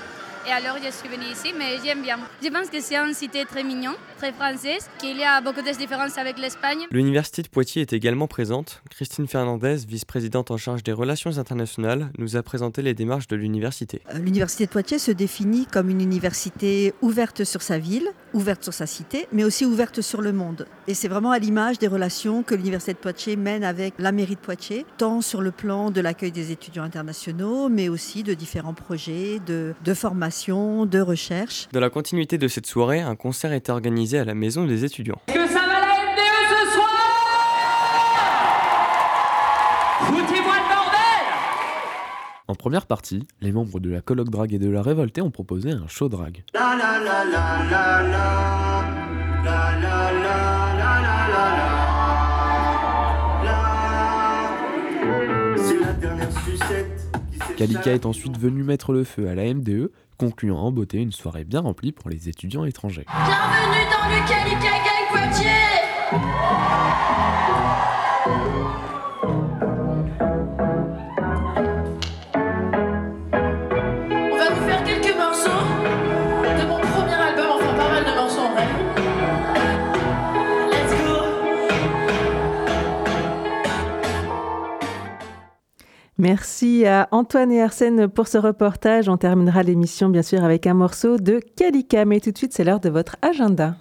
Et 0.48 0.52
alors 0.52 0.78
je 0.84 0.90
suis 0.92 1.08
venue 1.08 1.32
ici, 1.32 1.54
mais 1.56 1.78
j'aime 1.84 2.02
bien. 2.02 2.18
Je 2.42 2.50
pense 2.50 2.70
que 2.70 2.82
c'est 2.82 2.96
une 2.96 3.14
cité 3.14 3.46
très 3.46 3.64
mignonne, 3.64 3.94
très 4.18 4.32
française, 4.32 4.90
qu'il 4.98 5.18
y 5.18 5.24
a 5.24 5.40
beaucoup 5.40 5.62
de 5.62 5.78
différences 5.78 6.18
avec 6.18 6.40
l'Espagne. 6.40 6.88
L'université 6.90 7.44
de 7.44 7.48
Poitiers 7.48 7.84
est 7.84 7.94
également 7.94 8.28
présente. 8.28 8.82
Christine 8.90 9.28
Fernandez, 9.28 9.78
vice-présidente 9.88 10.50
en 10.50 10.58
charge 10.58 10.82
des 10.82 10.94
relations 10.94 11.38
internationales, 11.38 12.12
nous 12.18 12.38
a 12.38 12.42
présenté 12.44 12.82
les 12.82 12.96
démarches 12.96 13.28
de 13.28 13.36
l'université. 13.36 14.02
Euh, 14.10 14.18
l'université 14.18 14.66
de 14.66 14.72
Poitiers 14.72 14.98
se 14.98 15.12
définit 15.12 15.68
comme 15.68 15.90
une 15.90 16.02
université 16.02 16.96
ouverte 17.02 17.44
sur 17.44 17.62
sa 17.62 17.78
ville, 17.78 18.10
ouverte 18.34 18.64
sur 18.64 18.74
sa 18.74 18.86
cité, 18.86 19.28
mais 19.32 19.44
aussi 19.44 19.66
ouverte 19.66 20.02
sur 20.02 20.22
le 20.22 20.32
monde. 20.32 20.66
Et 20.88 20.94
c'est 20.94 21.08
vraiment 21.08 21.32
à 21.32 21.40
l'image 21.40 21.80
des 21.80 21.88
relations 21.88 22.44
que 22.44 22.56
l'université 22.56 22.94
de 22.94 22.98
Poitiers 22.98 23.36
mène 23.36 23.64
avec 23.64 23.94
la 24.00 24.12
mairie 24.12 24.36
de 24.36 24.40
Poitiers, 24.40 24.86
tant 24.98 25.22
sur 25.22 25.42
le 25.42 25.52
plan 25.52 25.92
de 25.92 26.02
l'accueil 26.02 26.32
des 26.32 26.52
étudiants 26.52 26.84
internationaux, 26.84 27.70
mais 27.70 27.90
aussi 27.90 28.24
de 28.24 28.34
différents 28.34 28.74
projets 28.74 29.40
de, 29.46 29.74
de 29.84 29.94
formation 29.94 30.86
de 30.86 31.00
recherche. 31.00 31.68
Dans 31.72 31.80
la 31.80 31.90
continuité 31.90 32.38
de 32.38 32.48
cette 32.48 32.68
soirée, 32.68 33.02
un 33.02 33.16
concert 33.16 33.54
était 33.54 33.72
organisé 33.72 34.20
à 34.20 34.26
la 34.26 34.34
maison 34.34 34.66
des 34.66 34.86
étudiants. 34.86 35.22
que 35.28 35.48
ça 35.48 35.61
En 42.52 42.56
première 42.56 42.86
partie, 42.86 43.26
les 43.40 43.54
membres 43.54 43.80
de 43.80 43.90
la 43.90 44.02
colloque 44.02 44.30
drague 44.30 44.54
et 44.54 44.60
de 44.60 44.70
la 44.70 44.82
révoltée 44.82 45.22
ont 45.22 45.32
proposé 45.32 45.72
un 45.72 45.88
show 45.88 46.10
drague. 46.10 46.44
Kalika 57.56 57.94
est 57.94 58.06
ensuite 58.06 58.38
venu 58.38 58.64
mettre 58.64 58.92
le 58.92 59.06
feu 59.06 59.30
à 59.30 59.36
la 59.36 59.54
MDE 59.54 59.90
concluant 60.18 60.60
en 60.60 60.74
beauté 60.74 60.98
une 60.98 61.14
soirée 61.14 61.46
bien 61.46 61.62
remplie 61.62 61.94
pour 61.94 62.10
les 62.10 62.28
étudiants 62.28 62.66
étrangers. 62.66 63.06
Bienvenue 63.08 63.86
dans 63.90 64.10
le 64.10 64.28
Calica 64.28 64.72
Gang 64.84 65.08
Poitiers 65.10 65.72
Merci 86.22 86.86
à 86.86 87.08
Antoine 87.10 87.52
et 87.52 87.64
Arsène 87.64 88.08
pour 88.08 88.28
ce 88.28 88.38
reportage. 88.38 89.10
On 89.10 89.18
terminera 89.18 89.64
l'émission 89.64 90.08
bien 90.08 90.22
sûr 90.22 90.44
avec 90.44 90.68
un 90.68 90.76
morceau 90.76 91.18
de 91.18 91.40
Kalika. 91.58 92.06
Mais 92.06 92.20
tout 92.20 92.32
de 92.32 92.38
suite, 92.38 92.54
c'est 92.54 92.64
l'heure 92.64 92.80
de 92.80 92.92
votre 92.92 93.16
agenda. 93.24 93.76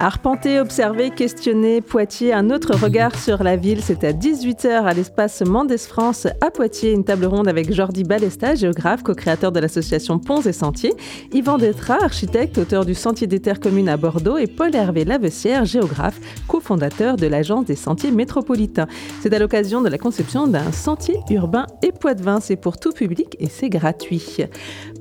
Arpenter, 0.00 0.60
observer, 0.60 1.10
questionner 1.10 1.80
Poitiers, 1.80 2.32
un 2.32 2.50
autre 2.50 2.76
regard 2.76 3.18
sur 3.18 3.42
la 3.42 3.56
ville, 3.56 3.82
c'est 3.82 4.04
à 4.04 4.12
18h 4.12 4.84
à 4.84 4.94
l'espace 4.94 5.42
Mendes 5.42 5.76
France 5.76 6.28
à 6.40 6.52
Poitiers, 6.52 6.92
une 6.92 7.02
table 7.02 7.26
ronde 7.26 7.48
avec 7.48 7.72
Jordi 7.72 8.04
Balesta, 8.04 8.54
géographe, 8.54 9.02
co-créateur 9.02 9.50
de 9.50 9.58
l'association 9.58 10.20
Ponts 10.20 10.42
et 10.42 10.52
Sentiers, 10.52 10.94
Yvan 11.32 11.58
Detra, 11.58 11.98
architecte, 12.00 12.58
auteur 12.58 12.84
du 12.84 12.94
Sentier 12.94 13.26
des 13.26 13.40
Terres 13.40 13.58
communes 13.58 13.88
à 13.88 13.96
Bordeaux. 13.96 14.38
Et 14.38 14.46
Paul-Hervé 14.46 15.04
Lavessière, 15.04 15.64
géographe, 15.64 16.20
cofondateur 16.46 17.16
de 17.16 17.26
l'Agence 17.26 17.64
des 17.64 17.74
Sentiers 17.76 18.12
Métropolitains. 18.12 18.86
C'est 19.20 19.34
à 19.34 19.40
l'occasion 19.40 19.82
de 19.82 19.88
la 19.88 19.98
conception 19.98 20.46
d'un 20.46 20.70
sentier 20.70 21.16
urbain 21.28 21.66
et 21.82 21.90
Poitevin, 21.90 22.38
c'est 22.40 22.56
pour 22.56 22.78
tout 22.78 22.92
public 22.92 23.36
et 23.40 23.48
c'est 23.48 23.68
gratuit. 23.68 24.44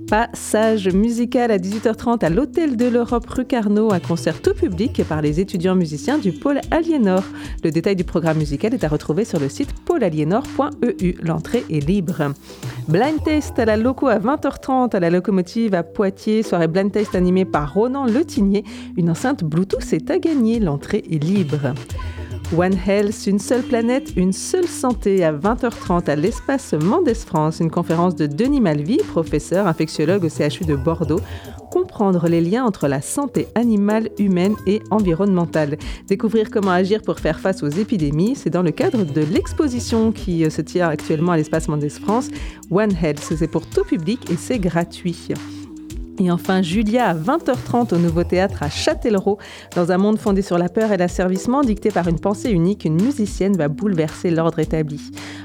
Passage 0.09 0.87
musical 0.87 1.51
à 1.51 1.57
18h30 1.57 2.23
à 2.23 2.29
l'Hôtel 2.29 2.77
de 2.77 2.85
l'Europe 2.85 3.27
rue 3.27 3.45
Carnot, 3.45 3.91
un 3.91 3.99
concert 3.99 4.41
tout 4.41 4.53
public 4.53 4.86
par 5.07 5.21
les 5.21 5.39
étudiants 5.39 5.75
musiciens 5.75 6.17
du 6.17 6.31
pôle 6.31 6.61
Aliénor. 6.71 7.23
Le 7.63 7.71
détail 7.71 7.95
du 7.95 8.03
programme 8.03 8.37
musical 8.37 8.73
est 8.73 8.83
à 8.83 8.87
retrouver 8.87 9.25
sur 9.25 9.39
le 9.39 9.49
site 9.49 9.73
pôlealiénor.eu. 9.85 11.15
L'entrée 11.21 11.65
est 11.69 11.85
libre. 11.85 12.33
Blind 12.87 13.23
Test 13.23 13.59
à 13.59 13.65
la 13.65 13.77
Loco 13.77 14.07
à 14.07 14.19
20h30 14.19 14.95
à 14.95 14.99
la 14.99 15.09
locomotive 15.09 15.73
à 15.73 15.83
Poitiers. 15.83 16.43
Soirée 16.43 16.67
Blind 16.67 16.91
Test 16.91 17.15
animée 17.15 17.45
par 17.45 17.73
Ronan 17.73 18.05
Letigné. 18.05 18.63
Une 18.95 19.09
enceinte 19.09 19.43
Bluetooth 19.43 19.93
est 19.93 20.09
à 20.09 20.19
gagner. 20.19 20.59
L'entrée 20.59 21.03
est 21.09 21.23
libre. 21.23 21.73
One 22.55 22.77
Health, 22.87 23.27
une 23.27 23.39
seule 23.39 23.61
planète, 23.61 24.13
une 24.15 24.31
seule 24.31 24.67
santé 24.67 25.25
à 25.25 25.33
20h30 25.33 26.09
à 26.09 26.15
l'espace 26.15 26.73
Mendes 26.73 27.13
France, 27.13 27.59
une 27.59 27.69
conférence 27.69 28.15
de 28.15 28.25
Denis 28.25 28.61
Malvy, 28.61 28.97
professeur 28.97 29.67
infectiologue 29.67 30.23
au 30.23 30.29
CHU 30.29 30.63
de 30.63 30.75
Bordeaux, 30.75 31.19
comprendre 31.71 32.29
les 32.29 32.39
liens 32.39 32.63
entre 32.63 32.87
la 32.87 33.01
santé 33.01 33.47
animale, 33.55 34.09
humaine 34.17 34.55
et 34.65 34.81
environnementale. 34.91 35.77
Découvrir 36.07 36.49
comment 36.49 36.71
agir 36.71 37.01
pour 37.01 37.19
faire 37.19 37.41
face 37.41 37.63
aux 37.63 37.69
épidémies, 37.69 38.35
c'est 38.37 38.49
dans 38.49 38.63
le 38.63 38.71
cadre 38.71 39.03
de 39.03 39.21
l'exposition 39.21 40.13
qui 40.13 40.49
se 40.49 40.61
tient 40.61 40.87
actuellement 40.87 41.33
à 41.33 41.37
l'espace 41.37 41.67
Mendes 41.67 41.89
France. 41.89 42.29
One 42.71 42.95
Health, 43.03 43.19
c'est 43.19 43.51
pour 43.51 43.67
tout 43.67 43.83
public 43.83 44.31
et 44.31 44.37
c'est 44.37 44.59
gratuit. 44.59 45.33
Et 46.19 46.31
enfin, 46.31 46.63
Julia 46.63 47.09
à 47.09 47.13
20h30 47.13 47.93
au 47.93 47.97
Nouveau 47.97 48.23
Théâtre 48.23 48.63
à 48.63 48.69
Châtellerault. 48.69 49.37
Dans 49.75 49.91
un 49.91 49.97
monde 49.97 50.17
fondé 50.17 50.41
sur 50.41 50.57
la 50.57 50.67
peur 50.67 50.91
et 50.91 50.97
l'asservissement, 50.97 51.61
dicté 51.61 51.91
par 51.91 52.07
une 52.07 52.19
pensée 52.19 52.49
unique, 52.49 52.85
une 52.85 52.99
musicienne 52.99 53.55
va 53.55 53.67
bouleverser 53.67 54.31
l'ordre 54.31 54.57
établi. 54.57 54.99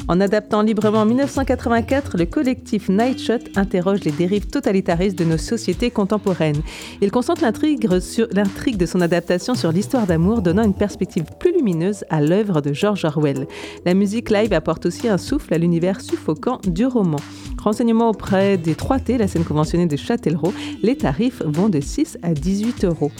En 0.08 0.20
adaptant 0.20 0.62
librement 0.62 1.04
1984, 1.04 2.16
le 2.16 2.24
collectif 2.24 2.88
Nightshot 2.88 3.38
interroge 3.54 4.02
les 4.04 4.12
dérives 4.12 4.46
totalitaristes 4.46 5.18
de 5.18 5.24
nos 5.24 5.36
sociétés 5.36 5.90
contemporaines. 5.90 6.62
Il 7.02 7.10
concentre 7.10 7.42
l'intrigue 7.42 7.86
de 7.86 8.86
son 8.86 9.00
adaptation 9.00 9.54
sur 9.54 9.72
l'histoire 9.72 10.06
d'amour, 10.06 10.40
donnant 10.40 10.64
une 10.64 10.74
perspective 10.74 11.24
plus 11.38 11.52
lumineuse 11.52 12.04
à 12.08 12.20
l'œuvre 12.20 12.62
de 12.62 12.72
George 12.72 13.04
Orwell. 13.04 13.46
La 13.84 13.94
musique 13.94 14.30
live 14.30 14.54
apporte 14.54 14.86
aussi 14.86 15.06
un 15.06 15.18
souffle 15.18 15.52
à 15.52 15.58
l'univers 15.58 16.00
suffocant 16.00 16.58
du 16.66 16.86
roman. 16.86 17.18
Renseignements 17.62 18.08
auprès 18.08 18.56
des 18.56 18.74
3T, 18.74 19.18
la 19.18 19.28
scène 19.28 19.44
conventionnée 19.44 19.86
de 19.86 19.96
Châtellerault, 19.96 20.52
les 20.82 20.96
tarifs 20.96 21.42
vont 21.44 21.68
de 21.68 21.80
6 21.80 22.18
à 22.22 22.34
18 22.34 22.84
euros. 22.84 23.12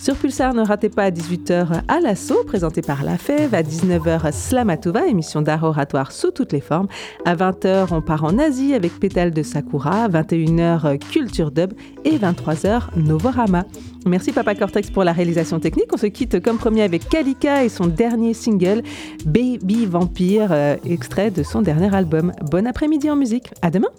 Sur 0.00 0.16
Pulsar, 0.16 0.54
ne 0.54 0.62
ratez 0.62 0.88
pas 0.88 1.04
à 1.04 1.10
18h 1.10 1.82
à 1.86 2.00
l'assaut, 2.00 2.42
présenté 2.46 2.80
par 2.80 3.04
La 3.04 3.18
Fève, 3.18 3.54
à 3.54 3.62
19h 3.62 4.32
Slamatouva, 4.32 5.06
émission 5.06 5.42
d'art 5.42 5.62
oratoire 5.62 6.10
sous 6.10 6.30
toutes 6.30 6.52
les 6.52 6.62
formes. 6.62 6.88
À 7.26 7.36
20h, 7.36 7.88
on 7.90 8.00
part 8.00 8.24
en 8.24 8.38
Asie 8.38 8.72
avec 8.72 8.98
Pétale 8.98 9.30
de 9.30 9.42
Sakura, 9.42 10.08
21h 10.08 10.98
Culture 10.98 11.50
Dub 11.50 11.74
et 12.06 12.16
23h 12.16 12.96
Novorama. 12.96 13.66
Merci 14.06 14.32
Papa 14.32 14.54
Cortex 14.54 14.90
pour 14.90 15.04
la 15.04 15.12
réalisation 15.12 15.60
technique. 15.60 15.92
On 15.92 15.98
se 15.98 16.06
quitte 16.06 16.40
comme 16.40 16.56
premier 16.56 16.82
avec 16.82 17.06
Kalika 17.06 17.64
et 17.64 17.68
son 17.68 17.86
dernier 17.86 18.32
single, 18.32 18.82
Baby 19.26 19.84
Vampire, 19.84 20.48
euh, 20.50 20.76
extrait 20.88 21.30
de 21.30 21.42
son 21.42 21.60
dernier 21.60 21.94
album. 21.94 22.32
Bon 22.50 22.66
après-midi 22.66 23.10
en 23.10 23.16
musique. 23.16 23.50
À 23.60 23.70
demain! 23.70 23.90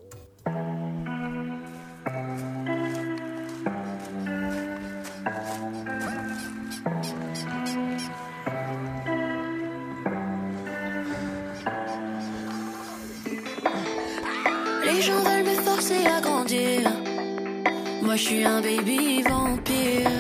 Les 15.02 15.08
gens 15.08 15.24
veulent 15.24 15.44
me 15.44 15.56
forcer 15.62 16.06
à 16.06 16.22
grandir. 16.22 16.92
Moi 18.04 18.16
je 18.16 18.22
suis 18.22 18.44
un 18.44 18.62
baby 18.62 19.24
vampire. 19.24 20.12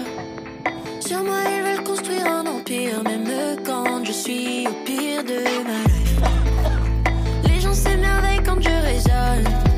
Sur 0.99 1.23
moi 1.23 1.37
ils 1.45 1.61
veulent 1.61 1.83
construire 1.83 2.25
un 2.25 2.47
empire, 2.47 3.03
même 3.03 3.29
quand 3.63 4.03
je 4.03 4.11
suis 4.11 4.67
au 4.67 4.73
pire 4.83 5.23
de 5.23 5.43
ma 5.69 5.83
life. 5.85 6.19
Les 7.47 7.59
gens 7.59 7.75
s'émerveillent 7.75 8.41
quand 8.43 8.59
je 8.59 8.69
résonne. 8.69 9.70